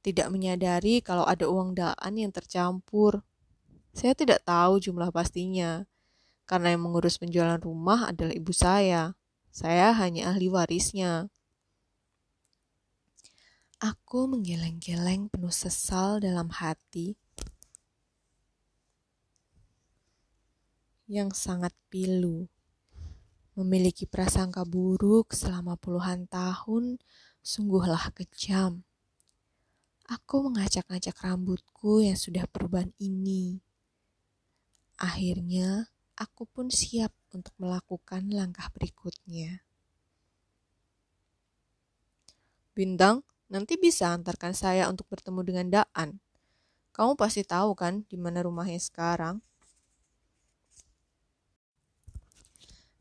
Tidak 0.00 0.32
menyadari 0.32 1.04
kalau 1.04 1.28
ada 1.28 1.44
uang 1.44 1.76
daan 1.76 2.12
yang 2.16 2.32
tercampur. 2.32 3.20
Saya 3.92 4.16
tidak 4.16 4.48
tahu 4.48 4.80
jumlah 4.80 5.12
pastinya. 5.12 5.84
Karena 6.48 6.72
yang 6.72 6.88
mengurus 6.88 7.20
penjualan 7.20 7.60
rumah 7.60 8.08
adalah 8.08 8.32
ibu 8.32 8.56
saya. 8.56 9.12
Saya 9.52 9.92
hanya 9.92 10.32
ahli 10.32 10.48
warisnya. 10.48 11.28
Aku 13.78 14.26
menggeleng-geleng 14.26 15.28
penuh 15.28 15.52
sesal 15.52 16.24
dalam 16.24 16.48
hati 16.50 17.14
yang 21.04 21.36
sangat 21.36 21.76
pilu. 21.92 22.48
Memiliki 23.52 24.08
prasangka 24.08 24.64
buruk 24.64 25.36
selama 25.36 25.76
puluhan 25.76 26.24
tahun 26.32 26.96
sungguhlah 27.44 28.08
kejam. 28.16 28.88
Aku 30.08 30.48
mengacak-acak 30.48 31.20
rambutku 31.20 32.00
yang 32.00 32.16
sudah 32.16 32.48
perubahan 32.48 32.96
ini. 32.96 33.60
Akhirnya, 34.96 35.92
aku 36.18 36.50
pun 36.50 36.66
siap 36.66 37.14
untuk 37.30 37.54
melakukan 37.62 38.26
langkah 38.34 38.66
berikutnya. 38.74 39.62
Bintang, 42.74 43.22
nanti 43.46 43.78
bisa 43.78 44.10
antarkan 44.10 44.54
saya 44.54 44.90
untuk 44.90 45.06
bertemu 45.06 45.40
dengan 45.46 45.66
Daan. 45.70 46.18
Kamu 46.90 47.14
pasti 47.14 47.46
tahu 47.46 47.78
kan 47.78 48.02
di 48.10 48.18
mana 48.18 48.42
rumahnya 48.42 48.82
sekarang? 48.82 49.38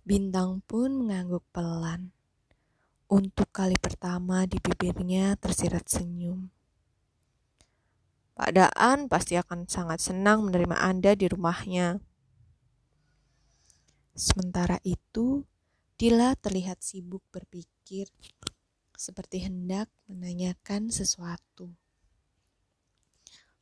Bintang 0.05 0.61
pun 0.63 0.93
mengangguk 0.93 1.43
pelan. 1.49 2.13
Untuk 3.09 3.49
kali 3.49 3.75
pertama 3.81 4.45
di 4.45 4.61
bibirnya 4.61 5.33
tersirat 5.41 5.89
senyum. 5.89 6.53
Pak 8.37 8.53
Daan 8.53 9.09
pasti 9.09 9.33
akan 9.33 9.65
sangat 9.65 9.97
senang 9.97 10.45
menerima 10.45 10.77
Anda 10.77 11.17
di 11.17 11.25
rumahnya. 11.25 11.97
Sementara 14.17 14.81
itu, 14.81 15.45
Dila 15.93 16.33
terlihat 16.33 16.81
sibuk 16.81 17.21
berpikir, 17.29 18.09
seperti 18.97 19.45
hendak 19.45 19.93
menanyakan 20.09 20.89
sesuatu. 20.89 21.69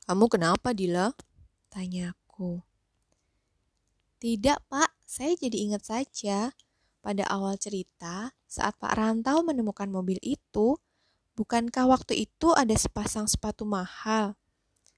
Kamu 0.07 0.31
kenapa, 0.31 0.71
Dila? 0.71 1.11
Tanyaku. 1.67 2.63
Tidak, 4.15 4.63
Pak. 4.71 4.95
Saya 5.03 5.35
jadi 5.35 5.59
ingat 5.59 5.83
saja, 5.91 6.55
pada 7.03 7.27
awal 7.27 7.59
cerita, 7.59 8.31
saat 8.47 8.79
Pak 8.79 8.95
Rantau 8.95 9.43
menemukan 9.43 9.91
mobil 9.91 10.23
itu, 10.23 10.79
bukankah 11.35 11.83
waktu 11.91 12.31
itu 12.31 12.55
ada 12.55 12.73
sepasang 12.79 13.27
sepatu 13.27 13.67
mahal? 13.67 14.39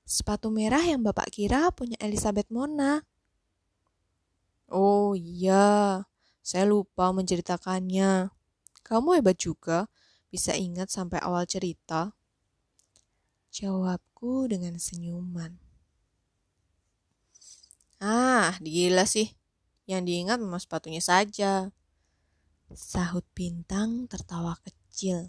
Sepatu 0.05 0.53
merah 0.53 0.85
yang 0.85 1.01
Bapak 1.01 1.33
kira 1.33 1.73
punya 1.73 1.97
Elizabeth 1.97 2.47
Mona. 2.53 3.01
Oh 4.67 5.15
iya, 5.15 6.03
saya 6.43 6.67
lupa 6.67 7.15
menceritakannya. 7.15 8.31
Kamu 8.83 9.19
hebat 9.19 9.39
juga, 9.39 9.87
bisa 10.27 10.51
ingat 10.55 10.91
sampai 10.91 11.23
awal 11.23 11.47
cerita. 11.47 12.15
Jawabku 13.51 14.51
dengan 14.51 14.75
senyuman. 14.75 15.55
Ah, 18.03 18.59
gila 18.59 19.07
sih. 19.07 19.33
Yang 19.87 20.01
diingat 20.03 20.37
memang 20.43 20.59
sepatunya 20.59 20.99
saja. 20.99 21.71
Sahut 22.75 23.23
bintang 23.31 24.11
tertawa 24.11 24.59
kecil. 24.61 25.25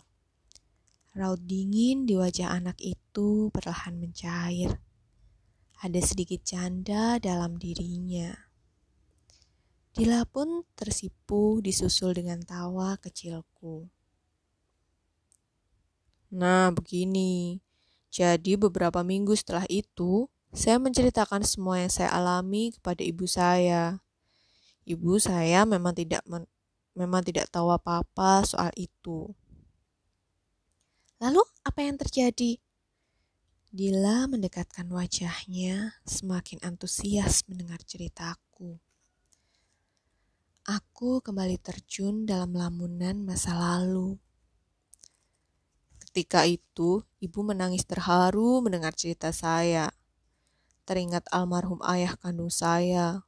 Raut 1.14 1.39
dingin 1.47 2.07
di 2.07 2.18
wajah 2.18 2.59
anak 2.59 2.78
itu 2.82 3.55
perlahan 3.55 4.03
mencair. 4.03 4.82
Ada 5.78 6.03
sedikit 6.03 6.43
canda 6.43 7.22
dalam 7.22 7.55
dirinya. 7.55 8.48
Dila 9.99 10.23
pun 10.31 10.63
tersipu 10.79 11.59
disusul 11.59 12.15
dengan 12.15 12.39
tawa 12.47 12.95
kecilku. 13.03 13.91
Nah, 16.31 16.71
begini. 16.71 17.59
Jadi 18.07 18.55
beberapa 18.55 19.03
minggu 19.03 19.35
setelah 19.35 19.67
itu, 19.67 20.31
saya 20.55 20.79
menceritakan 20.79 21.43
semua 21.43 21.83
yang 21.83 21.91
saya 21.91 22.15
alami 22.15 22.79
kepada 22.79 23.03
ibu 23.03 23.27
saya. 23.27 23.99
Ibu 24.87 25.19
saya 25.19 25.67
memang 25.67 25.99
tidak 25.99 26.23
men 26.31 26.47
memang 26.95 27.27
tidak 27.27 27.51
tahu 27.51 27.75
apa-apa 27.75 28.47
soal 28.47 28.71
itu. 28.79 29.35
Lalu 31.19 31.43
apa 31.67 31.81
yang 31.83 31.99
terjadi? 31.99 32.63
Dila 33.75 34.31
mendekatkan 34.31 34.87
wajahnya, 34.95 35.99
semakin 36.07 36.63
antusias 36.63 37.43
mendengar 37.51 37.83
ceritaku. 37.83 38.79
Aku 40.69 41.25
kembali 41.25 41.57
terjun 41.57 42.29
dalam 42.29 42.53
lamunan 42.53 43.25
masa 43.25 43.57
lalu. 43.57 44.21
Ketika 45.97 46.45
itu, 46.45 47.01
ibu 47.25 47.41
menangis 47.41 47.89
terharu 47.89 48.61
mendengar 48.61 48.93
cerita 48.93 49.33
saya. 49.33 49.89
Teringat 50.85 51.25
almarhum 51.33 51.81
ayah 51.89 52.21
kandung 52.21 52.53
saya 52.53 53.25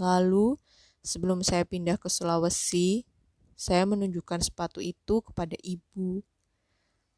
Lalu, 0.00 0.56
sebelum 1.04 1.44
saya 1.44 1.68
pindah 1.68 2.00
ke 2.00 2.08
Sulawesi, 2.08 3.04
saya 3.52 3.84
menunjukkan 3.84 4.40
sepatu 4.40 4.80
itu 4.80 5.20
kepada 5.20 5.60
ibu. 5.60 6.24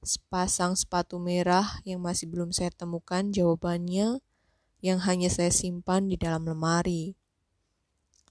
Sepasang 0.03 0.75
sepatu 0.75 1.23
merah 1.23 1.79
yang 1.87 2.03
masih 2.03 2.27
belum 2.27 2.51
saya 2.51 2.75
temukan 2.75 3.31
jawabannya, 3.31 4.19
yang 4.83 4.99
hanya 5.07 5.31
saya 5.31 5.55
simpan 5.55 6.11
di 6.11 6.19
dalam 6.19 6.43
lemari. 6.43 7.15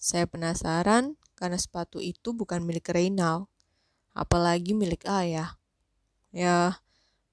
Saya 0.02 0.26
penasaran 0.26 1.14
karena 1.38 1.62
sepatu 1.62 2.02
itu 2.02 2.34
bukan 2.34 2.66
milik 2.66 2.90
Reynal, 2.90 3.46
apalagi 4.18 4.74
milik 4.74 5.06
ayah. 5.06 5.62
Ya, 6.34 6.82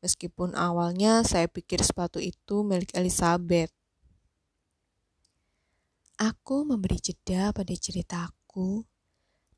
meskipun 0.04 0.52
awalnya 0.52 1.24
saya 1.24 1.48
pikir 1.48 1.80
sepatu 1.80 2.20
itu 2.20 2.60
milik 2.60 2.92
Elizabeth. 2.92 3.72
Aku 6.20 6.68
memberi 6.68 7.00
jeda 7.00 7.56
pada 7.56 7.72
ceritaku 7.72 8.84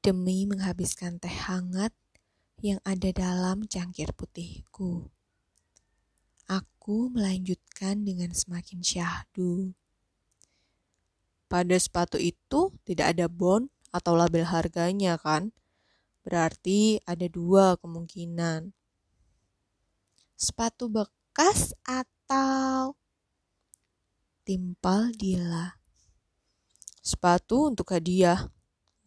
demi 0.07 0.47
menghabiskan 0.47 1.19
teh 1.19 1.35
hangat 1.51 1.91
yang 2.63 2.79
ada 2.87 3.11
dalam 3.11 3.67
cangkir 3.67 4.15
putihku. 4.15 5.11
Aku 6.47 7.11
melanjutkan 7.11 8.07
dengan 8.07 8.31
semakin 8.31 8.87
syahdu. 8.87 9.75
Pada 11.51 11.75
sepatu 11.75 12.15
itu 12.15 12.71
tidak 12.87 13.19
ada 13.19 13.27
bon 13.27 13.67
atau 13.91 14.15
label 14.15 14.47
harganya 14.47 15.19
kan? 15.19 15.51
Berarti 16.23 17.03
ada 17.03 17.27
dua 17.27 17.75
kemungkinan. 17.83 18.71
Sepatu 20.39 20.87
bekas 20.87 21.75
atau 21.83 22.95
timpal 24.47 25.11
Dila. 25.19 25.75
Sepatu 27.03 27.67
untuk 27.67 27.91
hadiah. 27.91 28.47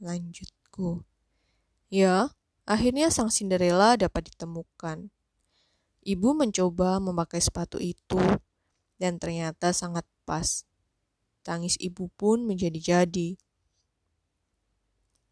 Lanjutku. 0.03 1.07
Ya, 1.87 2.35
akhirnya 2.67 3.07
sang 3.07 3.31
Cinderella 3.31 3.95
dapat 3.95 4.35
ditemukan. 4.35 5.07
Ibu 6.03 6.35
mencoba 6.35 6.99
memakai 6.99 7.39
sepatu 7.39 7.79
itu 7.79 8.19
dan 8.99 9.15
ternyata 9.15 9.71
sangat 9.71 10.03
pas. 10.27 10.67
Tangis 11.43 11.75
ibu 11.77 12.07
pun 12.15 12.47
menjadi-jadi. 12.47 13.35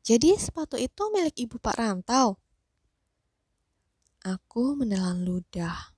Jadi 0.01 0.29
sepatu 0.35 0.75
itu 0.75 1.07
milik 1.07 1.39
ibu 1.39 1.55
Pak 1.55 1.75
Rantau? 1.79 2.35
Aku 4.21 4.75
menelan 4.75 5.23
ludah. 5.23 5.95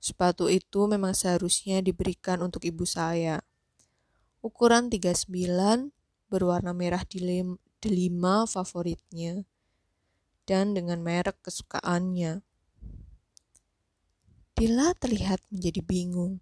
Sepatu 0.00 0.52
itu 0.52 0.84
memang 0.84 1.16
seharusnya 1.16 1.80
diberikan 1.80 2.44
untuk 2.44 2.62
ibu 2.68 2.84
saya. 2.84 3.40
Ukuran 4.40 4.92
39, 4.92 5.28
berwarna 6.28 6.72
merah 6.72 7.04
delima 7.80 8.48
favoritnya, 8.48 9.44
dan 10.48 10.72
dengan 10.72 11.04
merek 11.04 11.40
kesukaannya. 11.44 12.40
Dila 14.56 14.92
terlihat 14.96 15.40
menjadi 15.48 15.80
bingung. 15.84 16.40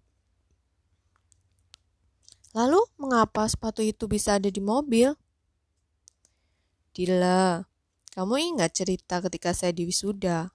Lalu, 2.57 2.81
mengapa 2.97 3.45
sepatu 3.45 3.85
itu 3.85 4.09
bisa 4.09 4.41
ada 4.41 4.49
di 4.49 4.57
mobil? 4.57 5.13
Dila, 6.97 7.61
kamu 8.17 8.57
ingat 8.57 8.73
cerita 8.73 9.21
ketika 9.21 9.53
saya 9.53 9.69
di 9.69 9.85
wisuda? 9.85 10.49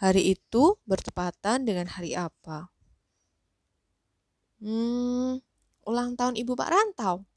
Hari 0.00 0.32
itu 0.32 0.80
bertepatan 0.88 1.68
dengan 1.68 1.86
hari 1.92 2.16
apa? 2.16 2.72
Hmm, 4.64 5.42
ulang 5.84 6.16
tahun 6.16 6.40
ibu 6.40 6.56
Pak 6.56 6.70
Rantau. 6.72 7.28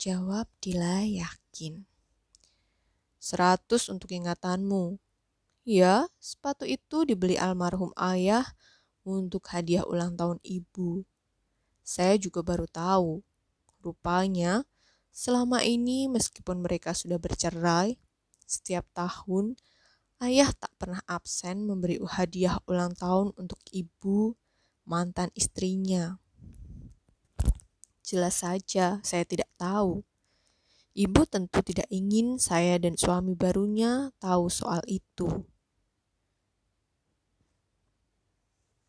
Jawab 0.00 0.48
Dila 0.62 1.04
yakin. 1.04 1.84
Seratus 3.20 3.92
untuk 3.92 4.08
ingatanmu. 4.14 4.96
Ya, 5.68 6.08
sepatu 6.16 6.64
itu 6.64 7.04
dibeli 7.04 7.36
almarhum 7.36 7.92
ayah 8.00 8.46
untuk 9.04 9.52
hadiah 9.52 9.84
ulang 9.84 10.16
tahun 10.16 10.40
ibu. 10.40 11.04
Saya 11.88 12.20
juga 12.20 12.44
baru 12.44 12.68
tahu. 12.68 13.24
Rupanya, 13.80 14.68
selama 15.08 15.64
ini 15.64 16.04
meskipun 16.12 16.60
mereka 16.60 16.92
sudah 16.92 17.16
bercerai, 17.16 17.96
setiap 18.44 18.84
tahun 18.92 19.56
Ayah 20.18 20.50
tak 20.50 20.74
pernah 20.82 20.98
absen 21.06 21.62
memberi 21.62 22.02
hadiah 22.02 22.58
ulang 22.66 22.90
tahun 22.98 23.30
untuk 23.38 23.62
ibu 23.70 24.34
mantan 24.82 25.30
istrinya. 25.38 26.18
Jelas 28.02 28.42
saja 28.42 28.98
saya 29.06 29.22
tidak 29.22 29.46
tahu. 29.54 30.02
Ibu 30.98 31.22
tentu 31.30 31.62
tidak 31.62 31.86
ingin 31.94 32.42
saya 32.42 32.82
dan 32.82 32.98
suami 32.98 33.38
barunya 33.38 34.10
tahu 34.18 34.50
soal 34.50 34.82
itu. 34.90 35.46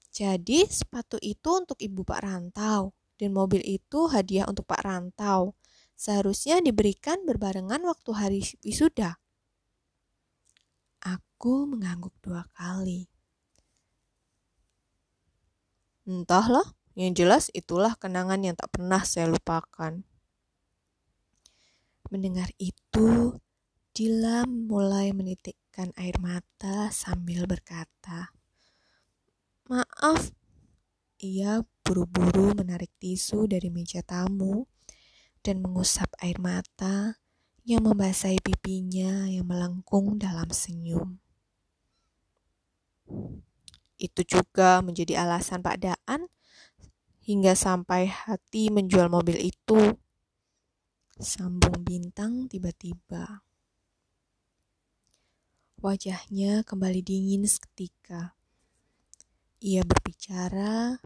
Jadi 0.09 0.65
sepatu 0.65 1.21
itu 1.21 1.49
untuk 1.53 1.77
ibu 1.77 2.01
Pak 2.01 2.21
Rantau 2.25 2.97
dan 3.19 3.29
mobil 3.35 3.61
itu 3.61 4.09
hadiah 4.09 4.49
untuk 4.49 4.65
Pak 4.65 4.81
Rantau. 4.81 5.53
Seharusnya 5.99 6.63
diberikan 6.63 7.27
berbarengan 7.27 7.83
waktu 7.83 8.11
hari 8.15 8.41
wisuda. 8.63 9.19
Aku 11.03 11.67
mengangguk 11.67 12.15
dua 12.23 12.47
kali. 12.55 13.11
Entahlah, 16.07 16.65
yang 16.97 17.13
jelas 17.13 17.51
itulah 17.51 17.93
kenangan 17.99 18.41
yang 18.41 18.55
tak 18.55 18.71
pernah 18.71 19.03
saya 19.03 19.29
lupakan. 19.29 20.01
Mendengar 22.09 22.49
itu, 22.57 23.37
Dila 23.93 24.47
mulai 24.47 25.11
menitikkan 25.11 25.91
air 25.99 26.15
mata 26.23 26.87
sambil 26.89 27.45
berkata, 27.45 28.31
Maaf, 29.69 30.33
ia 31.21 31.61
buru-buru 31.85 32.57
menarik 32.57 32.89
tisu 32.97 33.45
dari 33.45 33.69
meja 33.69 34.01
tamu 34.01 34.65
dan 35.45 35.61
mengusap 35.61 36.09
air 36.25 36.41
mata 36.41 37.21
yang 37.69 37.85
membasahi 37.85 38.41
pipinya 38.41 39.29
yang 39.29 39.45
melengkung 39.45 40.17
dalam 40.17 40.49
senyum. 40.49 41.21
Itu 44.01 44.25
juga 44.25 44.81
menjadi 44.81 45.21
alasan 45.21 45.61
Pak 45.61 45.77
Daan 45.85 46.25
hingga 47.21 47.53
sampai 47.53 48.09
hati 48.09 48.73
menjual 48.73 49.05
mobil 49.05 49.37
itu. 49.53 50.01
Sambung 51.21 51.85
bintang 51.85 52.49
tiba-tiba. 52.49 53.45
Wajahnya 55.77 56.65
kembali 56.65 57.05
dingin 57.05 57.45
seketika. 57.45 58.38
Ia 59.59 59.83
berbicara 59.83 61.03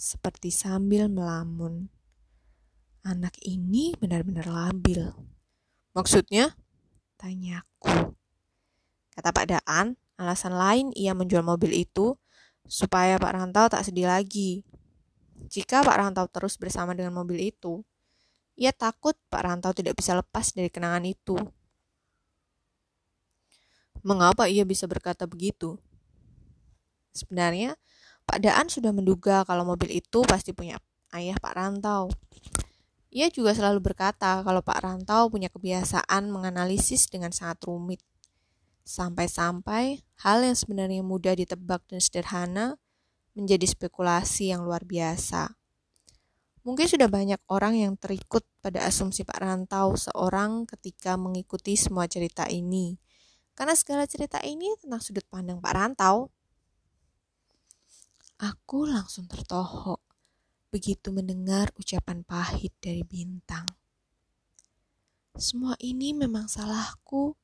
seperti 0.00 0.48
sambil 0.48 1.12
melamun. 1.12 1.92
Anak 3.04 3.36
ini 3.44 3.92
benar-benar 3.92 4.48
labil. 4.48 5.04
Maksudnya? 5.92 6.56
Tanyaku. 7.20 8.16
Kata 9.12 9.36
Pak 9.36 9.46
Daan, 9.52 10.00
alasan 10.16 10.56
lain 10.56 10.96
ia 10.96 11.12
menjual 11.12 11.44
mobil 11.44 11.76
itu 11.76 12.16
supaya 12.64 13.20
Pak 13.20 13.36
Rantau 13.36 13.68
tak 13.68 13.84
sedih 13.84 14.08
lagi. 14.08 14.64
Jika 15.52 15.84
Pak 15.84 15.96
Rantau 16.00 16.24
terus 16.32 16.56
bersama 16.56 16.96
dengan 16.96 17.12
mobil 17.12 17.52
itu, 17.52 17.84
ia 18.56 18.72
takut 18.72 19.12
Pak 19.28 19.44
Rantau 19.44 19.76
tidak 19.76 20.00
bisa 20.00 20.16
lepas 20.16 20.56
dari 20.56 20.72
kenangan 20.72 21.04
itu. 21.04 21.36
Mengapa 24.00 24.48
ia 24.48 24.64
bisa 24.64 24.88
berkata 24.88 25.28
begitu? 25.28 25.76
Sebenarnya, 27.12 27.76
Pak 28.30 28.46
Daan 28.46 28.70
sudah 28.70 28.94
menduga 28.94 29.42
kalau 29.42 29.66
mobil 29.66 29.90
itu 29.90 30.22
pasti 30.22 30.54
punya 30.54 30.78
ayah 31.10 31.34
Pak 31.34 31.50
Rantau. 31.50 32.14
Ia 33.10 33.26
juga 33.26 33.50
selalu 33.58 33.82
berkata 33.82 34.46
kalau 34.46 34.62
Pak 34.62 34.86
Rantau 34.86 35.26
punya 35.26 35.50
kebiasaan 35.50 36.30
menganalisis 36.30 37.10
dengan 37.10 37.34
sangat 37.34 37.58
rumit. 37.66 37.98
Sampai-sampai 38.86 40.06
hal 40.22 40.46
yang 40.46 40.54
sebenarnya 40.54 41.02
mudah 41.02 41.34
ditebak 41.34 41.82
dan 41.90 41.98
sederhana 41.98 42.78
menjadi 43.34 43.66
spekulasi 43.66 44.54
yang 44.54 44.62
luar 44.62 44.86
biasa. 44.86 45.50
Mungkin 46.62 46.86
sudah 46.86 47.10
banyak 47.10 47.42
orang 47.50 47.82
yang 47.82 47.98
terikut 47.98 48.46
pada 48.62 48.86
asumsi 48.86 49.26
Pak 49.26 49.42
Rantau 49.42 49.98
seorang 49.98 50.70
ketika 50.70 51.18
mengikuti 51.18 51.74
semua 51.74 52.06
cerita 52.06 52.46
ini. 52.46 52.94
Karena 53.58 53.74
segala 53.74 54.06
cerita 54.06 54.38
ini 54.46 54.70
tentang 54.78 55.02
sudut 55.02 55.26
pandang 55.26 55.58
Pak 55.58 55.74
Rantau. 55.74 56.30
Aku 58.40 58.88
langsung 58.88 59.28
tertohok 59.28 60.00
begitu 60.72 61.12
mendengar 61.12 61.68
ucapan 61.76 62.24
pahit 62.24 62.72
dari 62.80 63.04
bintang. 63.04 63.68
Semua 65.36 65.76
ini 65.76 66.16
memang 66.16 66.48
salahku 66.48 67.36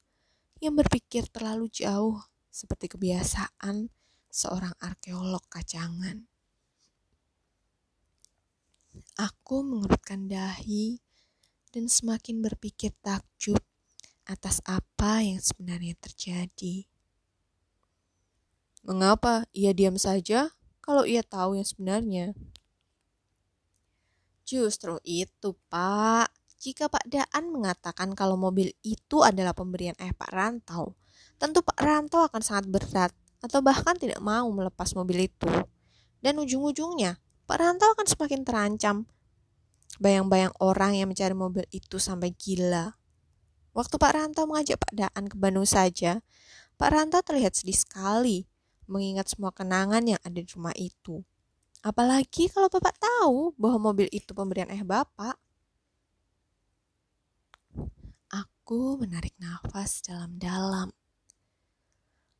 yang 0.57 0.73
berpikir 0.73 1.29
terlalu 1.29 1.69
jauh 1.69 2.17
seperti 2.49 2.97
kebiasaan 2.97 3.93
seorang 4.33 4.73
arkeolog 4.81 5.45
kacangan. 5.53 6.25
Aku 9.21 9.69
mengerutkan 9.69 10.33
dahi 10.33 10.97
dan 11.77 11.93
semakin 11.93 12.41
berpikir 12.41 12.97
takjub 13.05 13.61
atas 14.25 14.65
apa 14.65 15.21
yang 15.21 15.45
sebenarnya 15.45 15.93
terjadi. 16.01 16.89
Mengapa 18.81 19.45
ia 19.53 19.77
diam 19.77 20.01
saja 20.01 20.56
kalau 20.87 21.03
ia 21.03 21.26
tahu 21.26 21.59
yang 21.59 21.66
sebenarnya? 21.66 22.30
Justru 24.47 25.03
itu, 25.03 25.59
Pak. 25.66 26.30
Jika 26.62 26.87
Pak 26.87 27.11
Daan 27.11 27.51
mengatakan 27.51 28.14
kalau 28.14 28.39
mobil 28.39 28.70
itu 28.87 29.26
adalah 29.26 29.53
pemberian 29.53 29.99
ayah 29.99 30.14
Pak 30.14 30.30
Rantau, 30.30 30.95
tentu 31.37 31.61
Pak 31.61 31.76
Rantau 31.82 32.24
akan 32.24 32.41
sangat 32.41 32.70
berat 32.70 33.12
atau 33.43 33.61
bahkan 33.61 33.99
tidak 33.99 34.22
mau 34.22 34.47
melepas 34.55 34.95
mobil 34.95 35.26
itu. 35.26 35.51
Dan 36.22 36.39
ujung-ujungnya, 36.41 37.18
Pak 37.45 37.59
Rantau 37.59 37.93
akan 37.93 38.07
semakin 38.07 38.41
terancam. 38.47 38.97
Bayang-bayang 39.99 40.55
orang 40.62 40.97
yang 40.97 41.11
mencari 41.11 41.34
mobil 41.37 41.66
itu 41.74 41.99
sampai 42.01 42.32
gila. 42.32 42.95
Waktu 43.76 43.99
Pak 44.01 44.12
Rantau 44.14 44.49
mengajak 44.49 44.80
Pak 44.80 44.93
Daan 44.97 45.28
ke 45.28 45.37
Bandung 45.37 45.68
saja, 45.68 46.24
Pak 46.80 46.89
Rantau 46.89 47.20
terlihat 47.20 47.53
sedih 47.53 47.76
sekali 47.76 48.49
mengingat 48.87 49.30
semua 49.30 49.55
kenangan 49.55 50.03
yang 50.03 50.20
ada 50.22 50.39
di 50.39 50.49
rumah 50.51 50.74
itu. 50.74 51.22
Apalagi 51.87 52.51
kalau 52.51 52.66
Bapak 52.66 52.99
tahu 52.99 53.55
bahwa 53.55 53.93
mobil 53.93 54.11
itu 54.11 54.34
pemberian 54.34 54.70
ayah 54.74 54.87
Bapak. 54.87 55.39
Aku 58.32 58.99
menarik 58.99 59.37
nafas 59.39 60.03
dalam-dalam. 60.03 60.91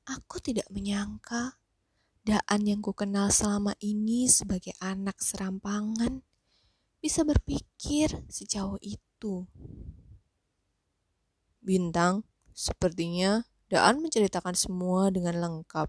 Aku 0.07 0.39
tidak 0.43 0.67
menyangka 0.71 1.59
Daan 2.27 2.67
yang 2.67 2.83
ku 2.83 2.91
kenal 2.91 3.31
selama 3.31 3.79
ini 3.79 4.27
sebagai 4.27 4.75
anak 4.83 5.23
serampangan 5.23 6.27
bisa 6.99 7.23
berpikir 7.23 8.27
sejauh 8.27 8.83
itu. 8.83 9.47
Bintang, 11.63 12.27
sepertinya 12.51 13.47
Daan 13.71 14.03
menceritakan 14.03 14.59
semua 14.59 15.15
dengan 15.15 15.39
lengkap. 15.39 15.87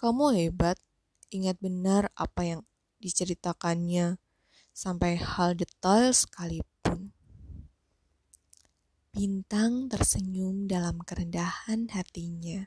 Kamu 0.00 0.32
hebat, 0.32 0.80
ingat 1.28 1.60
benar 1.60 2.08
apa 2.16 2.40
yang 2.40 2.60
diceritakannya, 3.04 4.16
sampai 4.72 5.20
hal 5.20 5.52
detail 5.52 6.08
sekalipun. 6.16 7.12
Bintang 9.12 9.92
tersenyum 9.92 10.64
dalam 10.64 11.04
kerendahan 11.04 11.92
hatinya. 11.92 12.64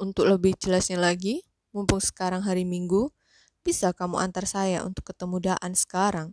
Untuk 0.00 0.32
lebih 0.32 0.56
jelasnya 0.56 0.96
lagi, 0.96 1.44
mumpung 1.76 2.00
sekarang 2.00 2.48
hari 2.48 2.64
Minggu, 2.64 3.12
bisa 3.60 3.92
kamu 3.92 4.16
antar 4.16 4.48
saya 4.48 4.80
untuk 4.80 5.12
ketemu 5.12 5.52
Daan 5.52 5.76
sekarang? 5.76 6.32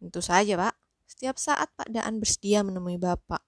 Tentu 0.00 0.24
saja, 0.24 0.56
Pak. 0.56 0.74
Setiap 1.04 1.36
saat 1.36 1.68
Pak 1.76 1.92
Daan 1.92 2.24
bersedia 2.24 2.64
menemui 2.64 2.96
Bapak. 2.96 3.44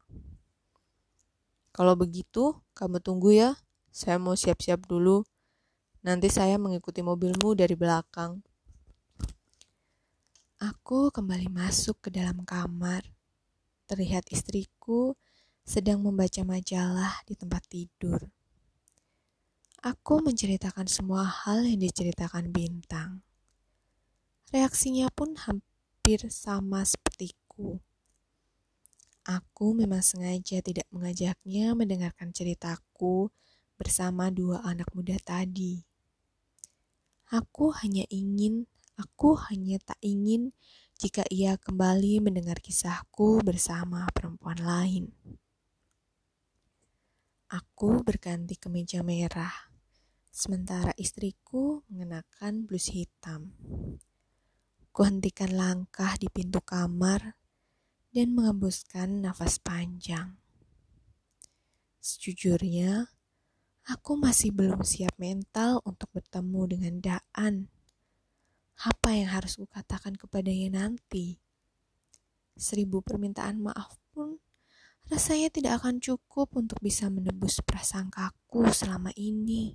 Kalau 1.80 1.96
begitu, 1.96 2.60
kamu 2.76 3.00
tunggu 3.00 3.32
ya. 3.32 3.56
Saya 3.88 4.20
mau 4.20 4.36
siap-siap 4.36 4.84
dulu. 4.84 5.24
Nanti 6.04 6.28
saya 6.28 6.60
mengikuti 6.60 7.00
mobilmu 7.00 7.56
dari 7.56 7.72
belakang. 7.72 8.44
Aku 10.60 11.08
kembali 11.08 11.48
masuk 11.48 12.04
ke 12.04 12.12
dalam 12.12 12.44
kamar. 12.44 13.00
Terlihat 13.88 14.28
istriku 14.28 15.16
sedang 15.64 16.04
membaca 16.04 16.44
majalah 16.44 17.24
di 17.24 17.32
tempat 17.32 17.64
tidur. 17.64 18.28
Aku 19.80 20.20
menceritakan 20.20 20.84
semua 20.84 21.24
hal 21.24 21.64
yang 21.64 21.80
diceritakan 21.80 22.52
Bintang. 22.52 23.24
Reaksinya 24.52 25.08
pun 25.08 25.32
hampir 25.32 26.28
sama 26.28 26.84
sepertiku. 26.84 27.80
Aku 29.30 29.78
memang 29.78 30.02
sengaja 30.02 30.58
tidak 30.58 30.90
mengajaknya 30.90 31.70
mendengarkan 31.78 32.34
ceritaku 32.34 33.30
bersama 33.78 34.26
dua 34.34 34.58
anak 34.66 34.90
muda 34.90 35.14
tadi. 35.22 35.86
Aku 37.30 37.70
hanya 37.78 38.02
ingin, 38.10 38.66
aku 38.98 39.38
hanya 39.46 39.78
tak 39.78 40.02
ingin 40.02 40.50
jika 40.98 41.22
ia 41.30 41.54
kembali 41.54 42.18
mendengar 42.18 42.58
kisahku 42.58 43.38
bersama 43.46 44.02
perempuan 44.10 44.58
lain. 44.58 45.14
Aku 47.54 48.02
berganti 48.02 48.58
kemeja 48.58 49.06
merah, 49.06 49.70
sementara 50.34 50.90
istriku 50.98 51.86
mengenakan 51.86 52.66
blus 52.66 52.90
hitam. 52.90 53.54
Kuhentikan 54.90 55.54
langkah 55.54 56.18
di 56.18 56.26
pintu 56.26 56.58
kamar 56.66 57.39
dan 58.10 58.34
mengembuskan 58.34 59.22
nafas 59.22 59.58
panjang. 59.62 60.36
Sejujurnya, 62.00 63.10
Aku 63.90 64.14
masih 64.14 64.54
belum 64.54 64.86
siap 64.86 65.18
mental 65.18 65.82
untuk 65.82 66.14
bertemu 66.14 66.62
dengan 66.70 66.94
Daan. 67.02 67.66
Apa 68.86 69.18
yang 69.18 69.34
harus 69.34 69.58
kukatakan 69.58 70.14
kepadanya 70.14 70.86
nanti? 70.86 71.42
Seribu 72.54 73.02
permintaan 73.02 73.58
maaf 73.58 73.98
pun 74.14 74.38
rasanya 75.10 75.50
tidak 75.50 75.82
akan 75.82 75.98
cukup 75.98 76.54
untuk 76.54 76.78
bisa 76.78 77.10
menebus 77.10 77.58
prasangkaku 77.66 78.70
selama 78.70 79.10
ini. 79.18 79.74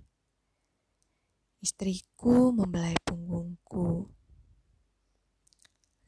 Istriku 1.59 2.55
membelai 2.55 2.95
punggungku. 3.03 4.07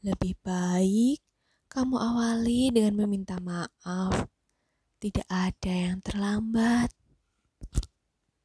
Lebih 0.00 0.32
baik 0.40 1.27
kamu 1.78 1.94
awali 1.94 2.74
dengan 2.74 3.06
meminta 3.06 3.38
maaf. 3.38 4.26
Tidak 4.98 5.30
ada 5.30 5.70
yang 5.70 6.02
terlambat. 6.02 6.90